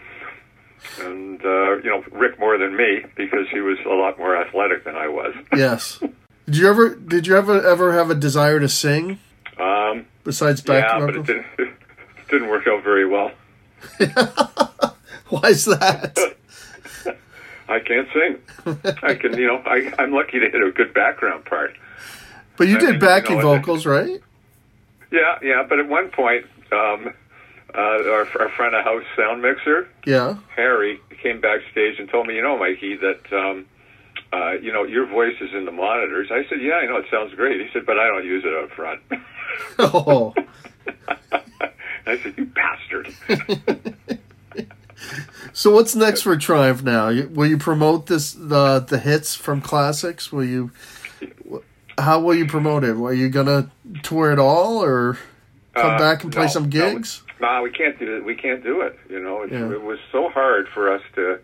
And 1.00 1.40
uh, 1.44 1.76
you 1.78 1.90
know, 1.90 2.04
Rick 2.12 2.38
more 2.38 2.56
than 2.58 2.76
me 2.76 3.04
because 3.16 3.46
he 3.50 3.60
was 3.60 3.78
a 3.84 3.88
lot 3.90 4.18
more 4.18 4.36
athletic 4.36 4.84
than 4.84 4.96
I 4.96 5.08
was. 5.08 5.34
Yes. 5.56 5.98
Did 6.46 6.56
you 6.58 6.68
ever 6.68 6.94
did 6.94 7.26
you 7.26 7.36
ever 7.36 7.60
ever 7.66 7.92
have 7.92 8.10
a 8.10 8.14
desire 8.14 8.60
to 8.60 8.68
sing 8.68 9.18
Um, 9.58 10.06
besides 10.22 10.60
back 10.60 10.84
yeah, 10.88 11.04
but 11.04 11.16
it 11.16 11.26
didn't 11.26 11.46
didn't 12.30 12.48
work 12.48 12.66
out 12.66 12.82
very 12.82 13.06
well. 13.06 13.30
Why 15.28 15.48
is 15.48 15.64
that? 15.66 16.16
I 17.68 17.80
can't 17.80 18.08
sing. 18.12 18.38
I 19.02 19.14
can, 19.14 19.36
you 19.36 19.46
know, 19.48 19.62
I, 19.66 19.92
I'm 19.98 20.12
lucky 20.12 20.38
to 20.38 20.48
hit 20.50 20.62
a 20.62 20.70
good 20.70 20.94
background 20.94 21.44
part. 21.44 21.74
But 22.56 22.68
you 22.68 22.76
I 22.76 22.80
did 22.80 22.90
mean, 22.92 22.98
backing 23.00 23.36
you 23.38 23.42
know, 23.42 23.56
vocals, 23.56 23.86
right? 23.86 24.20
Yeah, 25.10 25.38
yeah. 25.42 25.64
But 25.68 25.80
at 25.80 25.88
one 25.88 26.08
point, 26.10 26.46
um, 26.72 27.12
uh, 27.74 27.78
our, 27.78 28.28
our 28.40 28.48
front 28.50 28.74
of 28.74 28.84
house 28.84 29.02
sound 29.16 29.42
mixer, 29.42 29.88
Yeah. 30.06 30.36
Harry, 30.54 31.00
came 31.22 31.40
backstage 31.40 31.98
and 31.98 32.08
told 32.08 32.26
me, 32.28 32.36
you 32.36 32.42
know, 32.42 32.56
Mikey, 32.58 32.96
that 32.96 33.32
um, 33.32 33.66
uh, 34.32 34.52
you 34.52 34.72
know 34.72 34.84
your 34.84 35.06
voice 35.06 35.34
is 35.40 35.50
in 35.52 35.64
the 35.64 35.72
monitors. 35.72 36.28
I 36.30 36.44
said, 36.48 36.60
yeah, 36.62 36.74
I 36.74 36.86
know 36.86 36.96
it 36.98 37.06
sounds 37.10 37.34
great. 37.34 37.60
He 37.60 37.66
said, 37.72 37.84
but 37.84 37.98
I 37.98 38.06
don't 38.06 38.24
use 38.24 38.44
it 38.44 38.54
up 38.54 38.70
front. 38.70 39.00
Oh. 39.78 40.34
I 42.06 42.18
said, 42.18 42.34
you 42.36 42.46
bastard. 42.46 43.14
So 45.52 45.72
what's 45.74 45.94
next 45.94 46.22
for 46.22 46.36
Triumph 46.36 46.82
now? 46.82 47.06
Will 47.30 47.46
you 47.46 47.58
promote 47.58 48.06
this 48.06 48.32
the 48.32 48.80
the 48.80 48.98
hits 48.98 49.34
from 49.34 49.60
classics? 49.60 50.32
Will 50.32 50.44
you 50.44 50.70
how 51.98 52.20
will 52.20 52.34
you 52.34 52.46
promote 52.46 52.82
it? 52.84 52.96
Are 52.96 53.12
you 53.12 53.28
gonna 53.28 53.70
tour 54.02 54.32
it 54.32 54.38
all 54.38 54.82
or 54.82 55.18
come 55.74 55.94
Uh, 55.94 55.98
back 55.98 56.24
and 56.24 56.32
play 56.32 56.44
no, 56.44 56.48
some 56.50 56.68
gigs? 56.70 57.22
No, 57.40 57.62
we 57.62 57.70
can't 57.70 57.98
do 57.98 58.16
it. 58.16 58.24
We 58.24 58.34
can't 58.34 58.62
do 58.62 58.80
it. 58.82 58.98
You 59.08 59.20
know, 59.20 59.42
it's, 59.42 59.52
Yeah. 59.52 59.70
it 59.70 59.82
was 59.82 59.98
so 60.12 60.28
hard 60.30 60.68
for 60.68 60.90
us 60.92 61.02
to 61.14 61.38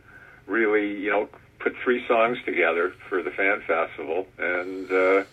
really, 0.46 0.96
you 0.98 1.10
know, 1.10 1.28
put 1.58 1.74
three 1.84 2.04
songs 2.06 2.38
together 2.44 2.92
for 3.08 3.22
the 3.22 3.30
fan 3.30 3.62
festival, 3.66 4.26
and 4.38 4.90
uh, 4.90 5.24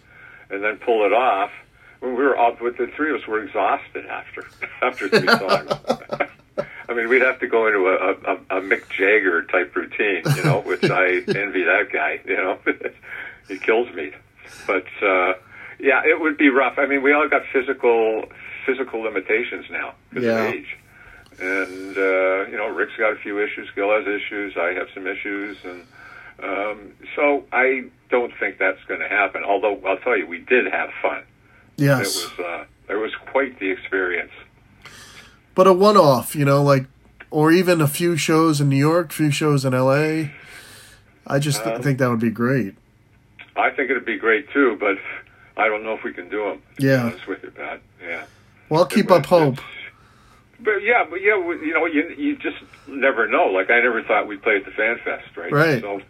and 0.50 0.64
then 0.64 0.78
pull 0.78 1.06
it 1.06 1.14
off. 1.14 1.52
When 2.00 2.16
we 2.16 2.24
were 2.24 2.38
all, 2.38 2.56
with 2.62 2.78
the 2.78 2.88
three 2.96 3.14
of 3.14 3.22
us 3.22 3.28
were 3.28 3.44
exhausted 3.44 4.06
after 4.06 4.46
after 4.82 5.10
three 5.10 5.28
songs. 5.28 5.72
I 6.88 6.94
mean, 6.96 7.08
we'd 7.08 7.22
have 7.22 7.40
to 7.42 7.48
go 7.48 7.68
into 7.68 7.88
a, 7.88 8.14
a, 8.56 8.58
a 8.58 8.62
Mick 8.62 8.90
Jagger 8.90 9.44
type 9.44 9.76
routine, 9.76 10.24
you 10.36 10.44
know, 10.44 10.62
which 10.62 10.84
I 10.90 11.06
envy 11.28 11.64
that 11.64 11.90
guy. 11.94 12.20
You 12.26 12.36
know, 12.38 12.60
he 13.48 13.58
kills 13.60 13.94
me. 13.94 14.12
But 14.66 14.86
uh, 15.02 15.34
yeah, 15.80 16.02
it 16.06 16.20
would 16.20 16.38
be 16.38 16.50
rough. 16.50 16.80
I 16.80 16.86
mean, 16.88 17.04
we 17.04 17.14
all 17.14 17.28
got 17.30 17.44
physical 17.54 18.26
physical 18.66 19.02
limitations 19.02 19.66
now 19.70 19.94
because 20.10 20.24
Yeah. 20.26 20.40
of 20.48 20.54
age, 20.54 20.78
and 21.40 21.98
uh, 21.98 22.48
you 22.50 22.58
know, 22.58 22.68
Rick's 22.74 22.96
got 22.98 23.14
a 23.14 23.18
few 23.18 23.40
issues, 23.44 23.70
Gil 23.76 23.92
has 23.92 24.06
issues, 24.08 24.56
I 24.58 24.74
have 24.74 24.88
some 24.94 25.06
issues, 25.08 25.58
and 25.64 25.84
um, 26.44 26.92
so 27.16 27.46
I 27.52 27.86
don't 28.10 28.34
think 28.40 28.58
that's 28.58 28.84
going 28.88 29.00
to 29.02 29.08
happen. 29.08 29.44
Although 29.44 29.80
I'll 29.86 29.98
tell 29.98 30.18
you, 30.18 30.26
we 30.28 30.40
did 30.40 30.66
have 30.72 30.90
fun. 31.02 31.24
Yes. 31.80 32.16
It 32.26 32.38
was 32.38 32.46
uh, 32.46 32.66
it 32.94 32.96
was 32.96 33.12
quite 33.32 33.60
the 33.60 33.70
experience. 33.72 34.32
But 35.56 35.68
a 35.68 35.74
one 35.74 35.98
off, 35.98 36.36
you 36.36 36.46
know, 36.46 36.62
like 36.64 36.86
or 37.32 37.52
even 37.52 37.82
a 37.82 37.88
few 37.88 38.18
shows 38.18 38.60
in 38.62 38.70
New 38.70 38.78
York, 38.78 39.12
few 39.12 39.32
shows 39.32 39.66
in 39.66 39.74
LA. 39.74 40.30
I 41.28 41.38
just 41.40 41.64
th- 41.64 41.76
Um, 41.78 41.82
think 41.82 42.00
that 42.00 42.10
would 42.10 42.20
be 42.20 42.32
great. 42.32 42.76
I 43.56 43.70
think 43.72 43.92
it'd 43.92 44.06
be 44.06 44.18
great 44.18 44.50
too, 44.52 44.78
but 44.80 44.98
I 45.58 45.68
don't 45.68 45.84
know 45.84 45.94
if 45.94 46.04
we 46.04 46.14
can 46.14 46.30
do 46.30 46.44
them. 46.46 46.62
To 46.80 46.86
Yeah. 46.86 47.12
with 47.28 47.44
you, 47.44 47.52
Pat. 47.52 47.82
Yeah. 48.02 48.24
Well, 48.70 48.86
keep 48.86 49.08
But 49.10 49.20
up 49.20 49.26
hope. 49.28 49.58
But 50.62 50.82
yeah, 50.84 51.06
but 51.10 51.22
yeah, 51.22 51.36
you 51.38 51.74
know, 51.74 51.86
you 51.86 52.14
you 52.18 52.36
just 52.38 52.58
never 52.88 53.28
know. 53.28 53.46
Like 53.48 53.70
I 53.70 53.80
never 53.82 54.02
thought 54.04 54.28
we'd 54.28 54.42
play 54.42 54.58
at 54.58 54.66
the 54.66 54.72
Fan 54.72 54.98
Fest, 55.06 55.36
right? 55.38 55.52
Right. 55.52 55.82
So 55.82 56.02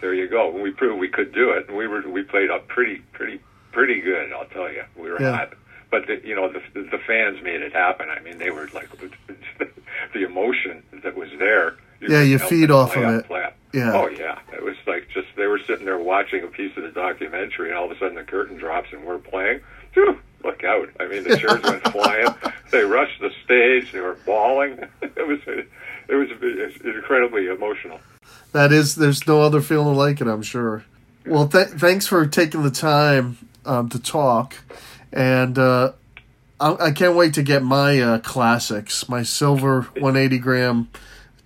there 0.00 0.14
you 0.14 0.28
go. 0.28 0.50
We 0.50 0.70
proved 0.70 0.98
we 1.00 1.08
could 1.08 1.32
do 1.32 1.50
it, 1.50 1.68
and 1.68 1.76
we 1.76 1.86
were 1.86 2.02
we 2.08 2.22
played 2.22 2.50
up 2.50 2.66
pretty 2.68 3.02
pretty 3.12 3.40
pretty 3.74 4.00
good. 4.00 4.32
I'll 4.32 4.46
tell 4.46 4.70
you, 4.72 4.84
we 4.96 5.10
were 5.10 5.20
Yeah. 5.20 5.36
hot. 5.36 5.52
But 5.90 6.06
the, 6.06 6.20
you 6.26 6.34
know, 6.34 6.50
the 6.50 6.60
the 6.80 6.98
fans 7.06 7.42
made 7.42 7.60
it 7.62 7.72
happen. 7.72 8.08
I 8.08 8.20
mean, 8.20 8.38
they 8.38 8.50
were 8.50 8.68
like 8.74 8.88
the 10.14 10.24
emotion 10.24 10.82
that 11.02 11.14
was 11.16 11.28
there. 11.38 11.76
Yeah, 12.00 12.22
you 12.22 12.38
feed 12.38 12.70
off 12.70 12.96
of 12.96 13.02
it. 13.04 13.26
play. 13.26 13.48
Yeah. 13.72 13.92
Oh 13.94 14.08
yeah, 14.08 14.38
it 14.52 14.62
was 14.62 14.76
like 14.86 15.08
just 15.14 15.28
they 15.36 15.46
were 15.46 15.60
sitting 15.66 15.84
there 15.84 15.98
watching 15.98 16.42
a 16.42 16.46
piece 16.48 16.76
of 16.76 16.82
the 16.82 16.90
documentary, 16.90 17.68
and 17.70 17.78
all 17.78 17.84
of 17.86 17.90
a 17.92 17.98
sudden 17.98 18.14
the 18.16 18.24
curtain 18.24 18.56
drops 18.56 18.88
and 18.92 19.04
we're 19.04 19.18
playing. 19.18 19.60
Phew, 19.92 20.18
look 20.42 20.64
out! 20.64 20.88
I 21.00 21.06
mean, 21.06 21.22
the 21.24 21.36
chairs 21.38 21.62
went 21.62 21.82
flying. 21.92 22.26
They 22.72 22.82
rushed 22.82 23.20
the 23.20 23.30
stage. 23.44 23.92
They 23.92 24.00
were 24.00 24.18
bawling. 24.26 24.78
It 25.16 25.28
was 25.28 25.38
it 25.46 26.14
was 26.14 26.28
incredibly 26.84 27.46
emotional. 27.46 28.00
That 28.52 28.72
is, 28.72 28.94
there's 28.96 29.26
no 29.26 29.40
other 29.42 29.60
feeling 29.60 29.94
like 29.96 30.20
it, 30.20 30.26
I'm 30.26 30.42
sure. 30.42 30.84
Well, 31.24 31.46
th- 31.48 31.68
thanks 31.68 32.06
for 32.06 32.26
taking 32.26 32.62
the 32.62 32.70
time 32.70 33.38
um, 33.66 33.88
to 33.90 33.98
talk, 33.98 34.56
and 35.12 35.58
uh, 35.58 35.92
I-, 36.60 36.86
I 36.86 36.90
can't 36.92 37.16
wait 37.16 37.34
to 37.34 37.42
get 37.42 37.62
my 37.62 38.00
uh, 38.00 38.18
classics, 38.20 39.08
my 39.08 39.22
silver 39.22 39.82
180 39.82 40.38
gram, 40.38 40.88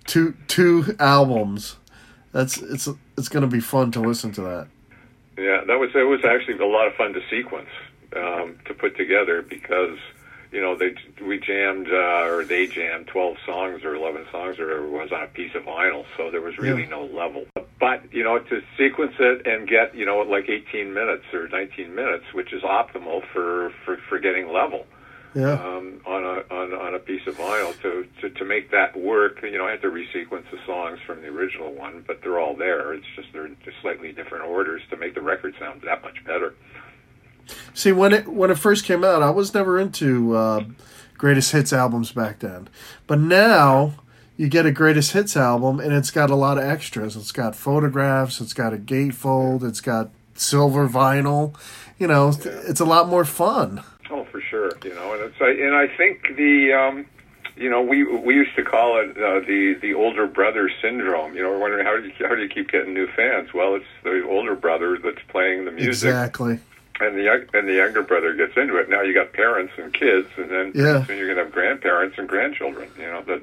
two 0.05 0.35
two 0.47 0.95
albums. 0.99 1.77
That's 2.31 2.57
it's 2.61 2.87
it's 3.17 3.29
going 3.29 3.41
to 3.41 3.47
be 3.47 3.59
fun 3.59 3.91
to 3.91 3.99
listen 3.99 4.31
to 4.33 4.41
that. 4.41 4.67
Yeah, 5.37 5.61
that 5.67 5.79
was 5.79 5.89
it 5.95 6.07
was 6.07 6.23
actually 6.25 6.57
a 6.59 6.67
lot 6.67 6.87
of 6.87 6.95
fun 6.95 7.13
to 7.13 7.21
sequence 7.29 7.69
um, 8.15 8.57
to 8.65 8.73
put 8.73 8.97
together 8.97 9.41
because 9.41 9.97
you 10.51 10.61
know 10.61 10.75
they 10.75 10.95
we 11.25 11.39
jammed 11.39 11.87
uh, 11.91 12.25
or 12.27 12.43
they 12.43 12.67
jammed 12.67 13.07
twelve 13.07 13.37
songs 13.45 13.83
or 13.83 13.95
eleven 13.95 14.25
songs 14.31 14.59
or 14.59 14.65
whatever 14.67 14.85
it 14.85 14.91
was 14.91 15.11
on 15.11 15.23
a 15.23 15.27
piece 15.27 15.53
of 15.55 15.63
vinyl, 15.63 16.05
so 16.17 16.31
there 16.31 16.41
was 16.41 16.57
really 16.57 16.83
Yeah. 16.83 16.89
no 16.89 17.03
level. 17.05 17.45
But 17.79 18.11
you 18.13 18.23
know 18.23 18.39
to 18.39 18.61
sequence 18.77 19.13
it 19.19 19.45
and 19.47 19.67
get 19.67 19.95
you 19.95 20.05
know 20.05 20.19
like 20.19 20.49
eighteen 20.49 20.93
minutes 20.93 21.25
or 21.33 21.47
nineteen 21.49 21.93
minutes, 21.95 22.25
which 22.33 22.51
is 22.53 22.63
optimal 22.63 23.21
for 23.33 23.71
for 23.85 23.97
for 24.09 24.19
getting 24.19 24.51
level. 24.51 24.85
Yeah. 25.35 25.53
Um, 25.53 26.01
on 26.07 26.23
a 26.23 26.43
on, 26.51 26.73
on 26.73 26.95
a 26.95 26.99
piece 26.99 27.21
of 27.27 27.37
vinyl 27.37 27.79
to, 27.83 28.07
to 28.21 28.29
to 28.31 28.43
make 28.45 28.71
that 28.71 28.97
work, 28.99 29.43
you 29.43 29.59
know, 29.59 29.67
I 29.67 29.71
had 29.71 29.81
to 29.83 29.89
resequence 29.91 30.49
the 30.49 30.57
songs 30.65 30.97
from 31.05 31.21
the 31.21 31.27
original 31.27 31.71
one, 31.71 32.03
but 32.07 32.21
they're 32.23 32.39
all 32.39 32.55
there. 32.55 32.93
It's 32.95 33.05
just 33.15 33.27
they're 33.31 33.45
in 33.45 33.55
just 33.63 33.77
slightly 33.83 34.11
different 34.11 34.45
orders 34.45 34.81
to 34.89 34.97
make 34.97 35.13
the 35.13 35.21
record 35.21 35.53
sound 35.59 35.83
that 35.83 36.01
much 36.01 36.25
better. 36.25 36.55
See, 37.79 37.93
when 37.93 38.11
it 38.11 38.27
when 38.27 38.51
it 38.51 38.59
first 38.59 38.83
came 38.83 39.05
out, 39.05 39.23
I 39.23 39.29
was 39.29 39.53
never 39.53 39.79
into 39.79 40.35
uh, 40.35 40.65
greatest 41.17 41.53
hits 41.53 41.71
albums 41.71 42.11
back 42.11 42.39
then, 42.39 42.67
but 43.07 43.19
now 43.19 43.93
you 44.35 44.49
get 44.49 44.65
a 44.65 44.71
greatest 44.71 45.13
hits 45.13 45.37
album 45.37 45.79
and 45.79 45.93
it's 45.93 46.11
got 46.11 46.29
a 46.29 46.35
lot 46.35 46.57
of 46.57 46.65
extras. 46.65 47.15
It's 47.15 47.31
got 47.31 47.55
photographs, 47.55 48.41
it's 48.41 48.51
got 48.51 48.73
a 48.73 48.77
gatefold, 48.77 49.63
it's 49.63 49.79
got 49.79 50.09
silver 50.33 50.89
vinyl. 50.89 51.57
You 51.97 52.07
know, 52.07 52.33
yeah. 52.43 52.51
it's 52.67 52.81
a 52.81 52.85
lot 52.85 53.07
more 53.07 53.23
fun. 53.23 53.81
Oh, 54.11 54.25
for 54.25 54.41
sure. 54.41 54.71
You 54.83 54.93
know, 54.95 55.13
and 55.13 55.31
it's 55.31 55.39
and 55.39 55.73
I 55.73 55.87
think 55.87 56.35
the. 56.35 56.73
Um, 56.73 57.05
you 57.55 57.69
know, 57.69 57.81
we 57.81 58.03
we 58.03 58.35
used 58.35 58.55
to 58.57 58.63
call 58.63 59.01
it 59.01 59.11
uh, 59.11 59.39
the 59.39 59.77
the 59.81 59.93
older 59.93 60.27
brother 60.27 60.69
syndrome. 60.81 61.33
You 61.35 61.43
know, 61.43 61.51
we're 61.51 61.59
wondering 61.59 61.85
how 61.85 61.97
do 61.97 62.07
you 62.07 62.13
how 62.27 62.35
do 62.35 62.41
you 62.41 62.49
keep 62.49 62.71
getting 62.71 62.93
new 62.93 63.07
fans? 63.07 63.53
Well, 63.53 63.75
it's 63.75 63.85
the 64.03 64.25
older 64.25 64.55
brother 64.55 64.97
that's 65.01 65.19
playing 65.29 65.63
the 65.63 65.71
music. 65.71 66.09
Exactly 66.09 66.59
and 66.99 67.17
the 67.17 67.23
young, 67.23 67.41
and 67.53 67.67
the 67.67 67.73
younger 67.73 68.01
brother 68.01 68.33
gets 68.33 68.57
into 68.57 68.77
it. 68.77 68.89
Now 68.89 69.01
you 69.01 69.13
got 69.13 69.33
parents 69.33 69.73
and 69.77 69.93
kids, 69.93 70.27
and 70.37 70.49
then 70.49 70.71
yeah. 70.75 71.05
soon 71.05 71.17
you're 71.17 71.27
gonna 71.27 71.45
have 71.45 71.53
grandparents 71.53 72.17
and 72.17 72.27
grandchildren. 72.27 72.89
You 72.97 73.05
know 73.05 73.21
that 73.23 73.41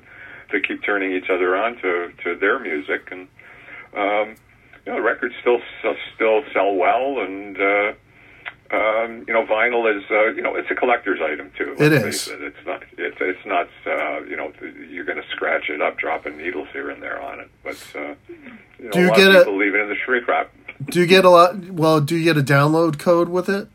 that 0.53 0.66
keep 0.66 0.83
turning 0.83 1.12
each 1.12 1.31
other 1.31 1.57
on 1.57 1.77
to 1.79 2.12
to 2.25 2.37
their 2.37 2.59
music, 2.59 3.09
and 3.11 3.29
um, 3.97 4.37
you 4.85 4.92
know 4.92 4.97
the 4.97 5.03
records 5.03 5.35
still 5.40 5.61
still 6.14 6.42
sell 6.53 6.75
well, 6.75 7.21
and 7.21 7.57
uh, 7.61 7.92
um, 8.71 9.25
you 9.27 9.33
know 9.33 9.47
vinyl 9.47 9.88
is 9.97 10.05
uh, 10.11 10.27
you 10.27 10.42
know 10.42 10.55
it's 10.55 10.71
a 10.71 10.75
collector's 10.75 11.21
item 11.21 11.51
too. 11.57 11.75
It 11.79 11.92
is. 11.92 12.29
It. 12.29 12.42
It's 12.42 12.66
not. 12.66 12.83
It's 12.99 13.16
it's 13.21 13.47
not. 13.47 13.69
Uh, 13.87 14.21
you 14.25 14.37
know 14.37 14.53
you're 14.88 15.05
going 15.05 15.21
to 15.21 15.29
scratch 15.31 15.71
it 15.71 15.81
up, 15.81 15.99
dropping 15.99 16.37
needles 16.37 16.69
here 16.73 16.90
and 16.90 17.03
there 17.03 17.23
on 17.23 17.40
it, 17.40 17.51
but 17.64 17.83
uh, 17.95 18.14
you 18.79 18.85
know, 18.85 18.90
do 18.90 19.01
you 19.01 19.07
a 19.07 19.09
lot 19.09 19.16
get 19.16 19.29
of 19.29 19.45
people 19.45 19.57
a, 19.57 19.59
leave 19.59 19.75
it 19.75 19.81
in 19.81 19.88
the 19.88 19.97
shrink 20.05 20.29
wrap. 20.29 20.53
Do 20.90 21.01
you 21.01 21.07
get 21.07 21.25
a 21.25 21.31
lot? 21.31 21.57
Well, 21.70 22.01
do 22.01 22.16
you 22.16 22.25
get 22.25 22.37
a 22.37 22.42
download 22.42 22.99
code 22.99 23.29
with 23.29 23.49
it? 23.49 23.68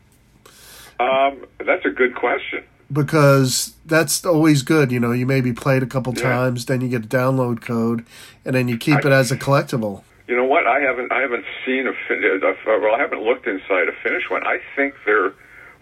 Um, 1.00 1.44
that's 1.64 1.84
a 1.84 1.90
good 1.90 2.14
question. 2.14 2.64
Because 2.92 3.74
that's 3.86 4.24
always 4.24 4.62
good. 4.62 4.92
You 4.92 5.00
know, 5.00 5.12
you 5.12 5.26
maybe 5.26 5.52
play 5.52 5.76
it 5.78 5.82
a 5.82 5.86
couple 5.86 6.14
Yeah. 6.14 6.22
times, 6.22 6.66
then 6.66 6.80
you 6.80 6.88
get 6.88 7.04
a 7.04 7.08
download 7.08 7.60
code, 7.62 8.04
and 8.44 8.54
then 8.54 8.68
you 8.68 8.76
keep 8.76 8.96
I- 8.96 8.98
it 9.08 9.12
as 9.12 9.30
a 9.32 9.36
collectible. 9.36 10.02
You 10.28 10.36
know 10.36 10.44
what? 10.44 10.66
I 10.66 10.80
haven't 10.80 11.12
I 11.12 11.20
haven't 11.20 11.44
seen 11.66 11.86
a 11.86 11.92
fin- 12.08 12.22
uh, 12.42 12.52
well. 12.66 12.94
I 12.94 12.98
haven't 12.98 13.22
looked 13.22 13.46
inside 13.46 13.88
a 13.88 13.92
finished 14.02 14.30
one. 14.30 14.46
I 14.46 14.60
think 14.76 14.94
they're. 15.04 15.32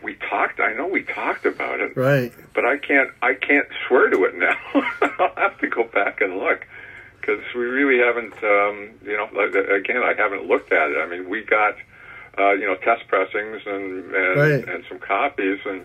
We 0.02 0.14
talked. 0.14 0.60
I 0.60 0.72
know 0.72 0.86
we 0.86 1.02
talked 1.02 1.44
about 1.44 1.78
it, 1.80 1.94
Right. 1.94 2.32
but 2.54 2.64
I 2.64 2.78
can't. 2.78 3.10
I 3.22 3.34
can't 3.34 3.68
swear 3.86 4.08
to 4.08 4.24
it 4.24 4.34
now. 4.36 4.56
I'll 5.18 5.34
have 5.36 5.58
to 5.58 5.68
go 5.68 5.84
back 5.84 6.20
and 6.22 6.38
look 6.38 6.66
because 7.20 7.42
we 7.54 7.62
really 7.64 7.98
haven't. 8.04 8.35
Um, 8.42 8.90
you 9.04 9.16
know, 9.16 9.28
like, 9.35 9.54
again, 9.54 10.02
I 10.02 10.14
haven't 10.16 10.46
looked 10.46 10.72
at 10.72 10.90
it. 10.90 10.96
I 10.98 11.06
mean, 11.09 11.28
we 11.28 11.42
got 11.44 11.74
uh, 12.38 12.52
you 12.52 12.66
know 12.66 12.76
test 12.76 13.06
pressings 13.09 13.62
and 13.66 14.14
and, 14.14 14.37
Right. 14.37 14.68
and 14.68 14.85
some 14.88 14.98
copies 14.98 15.61
and 15.64 15.85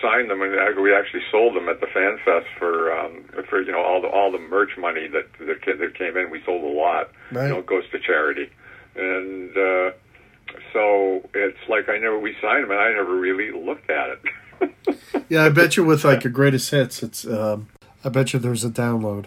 signed 0.00 0.30
them, 0.30 0.42
and 0.42 0.80
we 0.82 0.94
actually 0.94 1.22
sold 1.30 1.54
them 1.54 1.68
at 1.68 1.80
the 1.80 1.86
Fan 1.86 2.18
Fest 2.24 2.46
for 2.58 2.92
um, 2.98 3.24
for 3.48 3.60
you 3.62 3.72
know 3.72 3.82
all 3.82 4.00
the 4.02 4.08
all 4.08 4.32
the 4.32 4.38
merch 4.38 4.76
money 4.78 5.06
that 5.08 5.26
that, 5.40 5.78
that 5.78 5.94
came 5.94 6.16
in. 6.16 6.30
We 6.30 6.42
sold 6.44 6.62
a 6.64 6.66
lot. 6.78 7.10
Right. 7.30 7.44
You 7.44 7.48
know, 7.54 7.58
it 7.60 7.66
goes 7.66 7.84
to 7.92 7.98
charity, 8.00 8.50
and 8.96 9.50
uh, 9.56 9.90
so 10.72 11.28
it's 11.34 11.58
like 11.68 11.88
I 11.88 11.98
never 11.98 12.18
we 12.18 12.34
signed 12.42 12.64
them, 12.64 12.70
and 12.72 12.80
I 12.80 12.90
never 12.92 13.14
really 13.16 13.50
looked 13.52 13.90
at 13.90 14.10
it. 14.10 14.20
Yeah, 15.28 15.44
I 15.44 15.48
bet 15.48 15.76
you 15.78 15.84
with 15.84 16.04
like 16.04 16.24
a 16.26 16.28
greatest 16.28 16.70
hits, 16.70 17.02
it's. 17.02 17.26
Um, 17.26 17.68
I 18.04 18.10
bet 18.10 18.32
you 18.32 18.38
there's 18.38 18.64
a 18.64 18.70
download. 18.70 19.26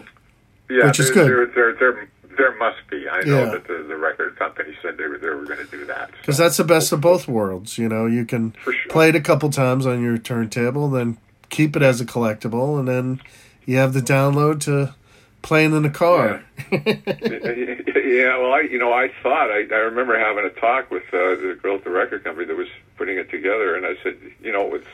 Yeah, 0.68 0.86
Which 0.86 1.00
is 1.00 1.12
there, 1.12 1.26
good. 1.26 1.54
There, 1.54 1.72
there, 1.72 1.92
there, 1.92 2.08
there 2.36 2.56
must 2.58 2.78
be. 2.90 3.08
I 3.08 3.22
know 3.22 3.44
Yeah. 3.44 3.50
that 3.52 3.66
the, 3.66 3.84
the 3.88 3.96
record 3.96 4.36
company 4.36 4.76
said 4.82 4.96
they 4.98 5.06
were 5.06 5.18
they 5.18 5.28
were 5.28 5.44
going 5.44 5.58
to 5.58 5.70
do 5.70 5.84
that. 5.86 6.10
Because 6.20 6.36
so. 6.36 6.42
that's 6.42 6.56
the 6.56 6.64
best 6.64 6.92
of 6.92 7.00
both 7.00 7.28
worlds. 7.28 7.78
You 7.78 7.88
know, 7.88 8.06
you 8.06 8.24
can 8.24 8.54
sure. 8.62 8.74
play 8.88 9.08
it 9.10 9.16
a 9.16 9.20
couple 9.20 9.50
times 9.50 9.86
on 9.86 10.02
your 10.02 10.18
turntable, 10.18 10.88
then 10.90 11.18
keep 11.48 11.76
it 11.76 11.82
as 11.82 12.00
a 12.00 12.04
collectible, 12.04 12.78
and 12.78 12.88
then 12.88 13.20
you 13.64 13.76
have 13.76 13.92
the 13.92 14.00
download 14.00 14.60
to 14.62 14.94
playing 15.42 15.74
in 15.74 15.82
the 15.82 15.90
car. 15.90 16.44
yeah, 16.72 18.36
well, 18.38 18.52
I 18.52 18.66
you 18.70 18.78
know 18.78 18.92
I 18.92 19.10
thought 19.22 19.50
I, 19.50 19.66
I 19.70 19.78
remember 19.78 20.18
having 20.18 20.44
a 20.44 20.50
talk 20.60 20.90
with 20.90 21.04
uh, 21.12 21.36
the 21.36 21.58
girl 21.60 21.76
at 21.76 21.84
the 21.84 21.90
record 21.90 22.24
company 22.24 22.46
that 22.46 22.56
was 22.56 22.68
putting 22.96 23.16
it 23.18 23.30
together, 23.30 23.76
and 23.76 23.86
I 23.86 23.94
said, 24.02 24.16
you 24.42 24.52
know, 24.52 24.74
it's 24.74 24.86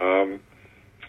um, 0.00 0.40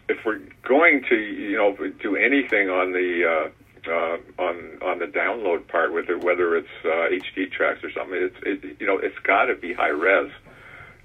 if 0.09 0.23
we're 0.25 0.39
going 0.63 1.03
to 1.09 1.15
you 1.15 1.57
know 1.57 1.75
do 2.01 2.15
anything 2.15 2.69
on 2.69 2.93
the 2.93 3.51
uh, 3.89 4.17
on 4.41 4.79
on 4.81 4.99
the 4.99 5.05
download 5.07 5.67
part 5.67 5.93
with 5.93 6.09
it, 6.09 6.23
whether 6.23 6.55
it's 6.55 6.67
uh, 6.85 7.09
HD 7.11 7.51
tracks 7.51 7.83
or 7.83 7.91
something, 7.91 8.17
it's 8.21 8.35
it, 8.43 8.77
you 8.79 8.87
know 8.87 8.97
it's 8.97 9.17
got 9.23 9.45
to 9.45 9.55
be 9.55 9.73
high 9.73 9.89
res. 9.89 10.31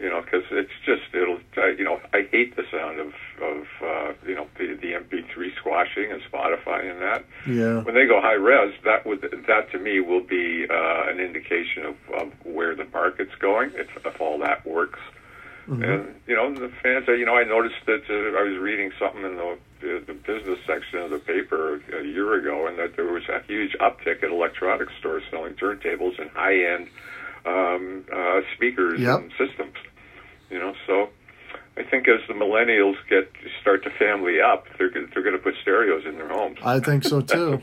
You 0.01 0.11
know, 0.11 0.21
because 0.21 0.43
it's 0.51 0.73
just 0.85 1.03
it'll. 1.15 1.39
Uh, 1.57 1.67
you 1.79 1.85
know, 1.85 2.01
I 2.13 2.27
hate 2.33 2.57
the 2.57 2.65
sound 2.73 2.99
of 2.99 3.13
of 3.41 3.67
uh, 3.81 4.13
you 4.27 4.35
know 4.35 4.49
the 4.59 4.75
the 4.75 4.93
MP3 4.95 5.55
squashing 5.57 6.11
and 6.11 6.21
Spotify 6.23 6.91
and 6.91 7.01
that 7.01 7.25
Yeah. 7.47 7.83
when 7.85 7.95
they 7.95 8.07
go 8.07 8.21
high 8.21 8.33
res, 8.33 8.75
that 8.85 9.07
would 9.07 9.21
that 9.47 9.71
to 9.71 9.79
me 9.79 10.01
will 10.01 10.23
be 10.25 10.67
uh, 10.69 11.05
an 11.09 11.21
indication 11.21 11.85
of, 11.85 11.97
of 12.21 12.33
where 12.45 12.75
the 12.75 12.87
market's 12.93 13.35
going 13.37 13.71
if, 13.77 13.87
if 14.05 14.21
all 14.21 14.39
that 14.41 14.67
works. 14.67 14.99
And 15.69 16.17
you 16.27 16.35
know, 16.35 16.53
the 16.53 16.69
fans. 16.83 17.09
uh, 17.09 17.13
You 17.13 17.25
know, 17.25 17.37
I 17.37 17.45
noticed 17.45 17.87
that 17.87 18.03
uh, 18.11 18.37
I 18.37 18.43
was 18.43 18.59
reading 18.59 18.91
something 18.99 19.23
in 19.23 19.37
the, 19.37 19.57
the 19.81 20.03
the 20.09 20.15
business 20.15 20.59
section 20.67 20.99
of 20.99 21.11
the 21.11 21.21
paper 21.21 21.81
a 21.97 22.03
year 22.05 22.35
ago, 22.35 22.67
and 22.67 22.77
that 22.81 22.97
there 22.97 23.07
was 23.07 23.23
a 23.29 23.39
huge 23.53 23.73
uptick 23.87 24.23
at 24.23 24.31
electronics 24.31 24.93
stores 25.01 25.23
selling 25.31 25.55
turntables 25.55 26.19
and 26.21 26.31
high 26.31 26.59
end 26.75 26.89
um, 27.45 28.05
uh, 28.13 28.41
speakers 28.57 29.01
Yep. 29.01 29.19
and 29.21 29.33
systems. 29.39 29.75
You 30.51 30.59
know, 30.59 30.75
so. 30.87 31.09
I 31.75 31.83
think 31.85 32.07
as 32.07 32.21
the 32.29 32.35
millennials 32.35 32.97
get 33.09 33.33
start 33.63 33.83
to 33.85 33.91
family 33.99 34.37
up, 34.43 34.67
they're 34.77 34.91
they're 34.91 35.23
going 35.23 35.35
to 35.35 35.43
put 35.43 35.55
stereos 35.63 36.05
in 36.05 36.17
their 36.17 36.29
homes. 36.29 36.59
I 36.63 36.81
think 36.81 37.03
so 37.03 37.21
too. 37.35 37.63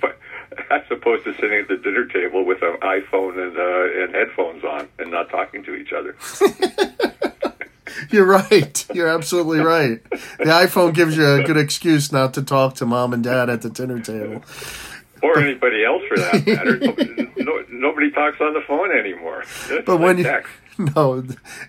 As 0.71 0.82
opposed 0.89 1.25
to 1.25 1.34
sitting 1.36 1.60
at 1.60 1.67
the 1.67 1.78
dinner 1.78 2.06
table 2.06 2.43
with 2.43 2.58
an 2.63 2.78
iPhone 2.82 3.38
and 3.38 3.56
uh, 3.56 4.02
and 4.04 4.15
headphones 4.15 4.63
on 4.63 4.88
and 4.97 5.12
not 5.12 5.30
talking 5.30 5.63
to 5.63 5.75
each 5.75 5.93
other. 5.93 6.15
You're 8.10 8.25
right. 8.25 8.86
You're 8.95 9.10
absolutely 9.10 9.60
right. 9.60 10.02
The 10.10 10.45
iPhone 10.45 10.93
gives 10.95 11.15
you 11.17 11.28
a 11.28 11.43
good 11.43 11.58
excuse 11.58 12.12
not 12.12 12.34
to 12.36 12.41
talk 12.41 12.75
to 12.75 12.88
mom 12.88 13.13
and 13.13 13.23
dad 13.23 13.49
at 13.49 13.62
the 13.62 13.69
dinner 13.69 13.99
table. 13.99 14.41
Or 15.21 15.39
anybody 15.39 15.84
else 15.84 16.01
for 16.08 16.17
that 16.17 16.45
matter. 16.47 16.77
no, 17.43 17.63
nobody 17.69 18.12
talks 18.12 18.39
on 18.41 18.53
the 18.53 18.62
phone 18.67 18.91
anymore. 18.91 19.41
It's 19.41 19.86
But 19.86 19.95
like 19.95 19.99
when 19.99 20.17
you 20.17 20.41
no, 20.95 21.13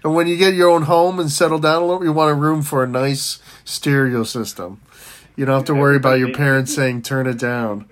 and 0.04 0.14
when 0.14 0.26
you 0.26 0.36
get 0.36 0.54
your 0.54 0.68
own 0.70 0.82
home 0.82 1.18
and 1.18 1.30
settle 1.30 1.58
down 1.58 1.82
a 1.82 1.86
little, 1.86 2.04
you 2.04 2.12
want 2.12 2.30
a 2.30 2.34
room 2.34 2.62
for 2.62 2.84
a 2.84 2.86
nice 2.86 3.38
stereo 3.64 4.22
system. 4.24 4.80
You 5.36 5.46
don't 5.46 5.54
have 5.56 5.64
to 5.66 5.74
worry 5.74 5.96
about 5.96 6.18
your 6.18 6.32
parents 6.32 6.74
saying 6.74 7.02
turn 7.02 7.26
it 7.26 7.38
down. 7.38 7.88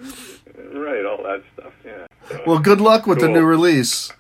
right, 0.75 1.05
all 1.05 1.23
that 1.23 1.43
stuff. 1.55 1.73
Yeah. 1.85 2.07
So- 2.29 2.43
Well, 2.47 2.59
good 2.59 2.81
luck 2.81 3.07
with 3.07 3.21
the 3.21 3.29
new 3.29 3.45
release. 3.45 4.13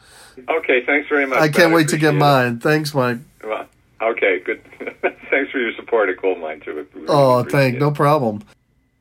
okay, 0.48 0.84
thanks 0.86 1.08
very 1.08 1.26
much. 1.26 1.38
I 1.38 1.48
can't 1.48 1.72
wait 1.74 1.88
to 1.88 1.98
get 1.98 2.14
it. 2.14 2.18
mine. 2.18 2.58
Thanks, 2.60 2.94
Mike. 2.94 3.18
Well, 3.44 3.66
okay, 4.00 4.40
good. 4.40 4.62
thanks 5.30 5.50
for 5.52 5.58
your 5.58 5.72
support 5.76 6.08
at 6.08 6.16
Goldmine 6.16 6.60
too. 6.64 6.86
Really 6.94 7.06
Oh, 7.08 7.44
thank 7.44 7.76
it. 7.76 7.80
no 7.80 7.90
problem. 7.90 8.42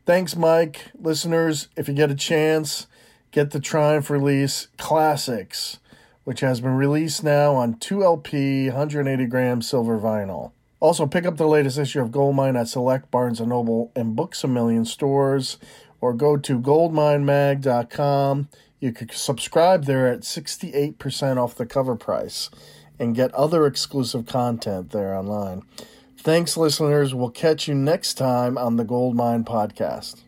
Thanks, 0.07 0.37
Mike. 0.37 0.91
Listeners, 0.97 1.67
if 1.75 1.89
you 1.89 1.93
get 1.93 2.09
a 2.09 2.15
chance, 2.15 2.87
get 3.31 3.51
the 3.51 3.59
Triumph 3.59 4.09
release 4.09 4.69
Classics, 4.77 5.79
which 6.23 6.39
has 6.39 6.61
been 6.61 6.75
released 6.75 7.25
now 7.25 7.55
on 7.55 7.73
2LP 7.73 8.67
180 8.67 9.25
gram 9.25 9.61
silver 9.61 9.99
vinyl. 9.99 10.53
Also, 10.79 11.07
pick 11.07 11.25
up 11.25 11.35
the 11.35 11.45
latest 11.45 11.77
issue 11.77 11.99
of 11.99 12.13
Goldmine 12.13 12.55
at 12.55 12.69
select 12.69 13.11
Barnes 13.11 13.41
& 13.41 13.45
Noble 13.45 13.91
and 13.97 14.15
Books 14.15 14.45
A 14.45 14.47
Million 14.47 14.85
stores, 14.85 15.57
or 15.99 16.13
go 16.13 16.37
to 16.37 16.57
goldminemag.com. 16.57 18.47
You 18.79 18.93
can 18.93 19.09
subscribe 19.09 19.83
there 19.83 20.07
at 20.07 20.21
68% 20.21 21.35
off 21.35 21.55
the 21.55 21.65
cover 21.65 21.97
price 21.97 22.49
and 22.97 23.13
get 23.13 23.33
other 23.33 23.67
exclusive 23.67 24.25
content 24.25 24.91
there 24.91 25.13
online. 25.13 25.63
Thanks, 26.27 26.57
listeners. 26.57 27.15
We'll 27.15 27.29
catch 27.29 27.69
you 27.69 27.73
next 27.73 28.15
time 28.15 28.57
on 28.57 28.75
the 28.75 28.83
Goldmine 28.83 29.45
Podcast. 29.45 30.23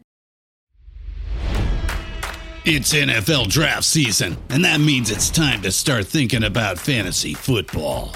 It's 2.63 2.93
NFL 2.93 3.49
draft 3.49 3.83
season, 3.83 4.37
and 4.47 4.63
that 4.63 4.79
means 4.79 5.11
it's 5.11 5.29
time 5.29 5.61
to 5.63 5.73
start 5.73 6.07
thinking 6.07 6.45
about 6.45 6.79
fantasy 6.79 7.33
football. 7.33 8.15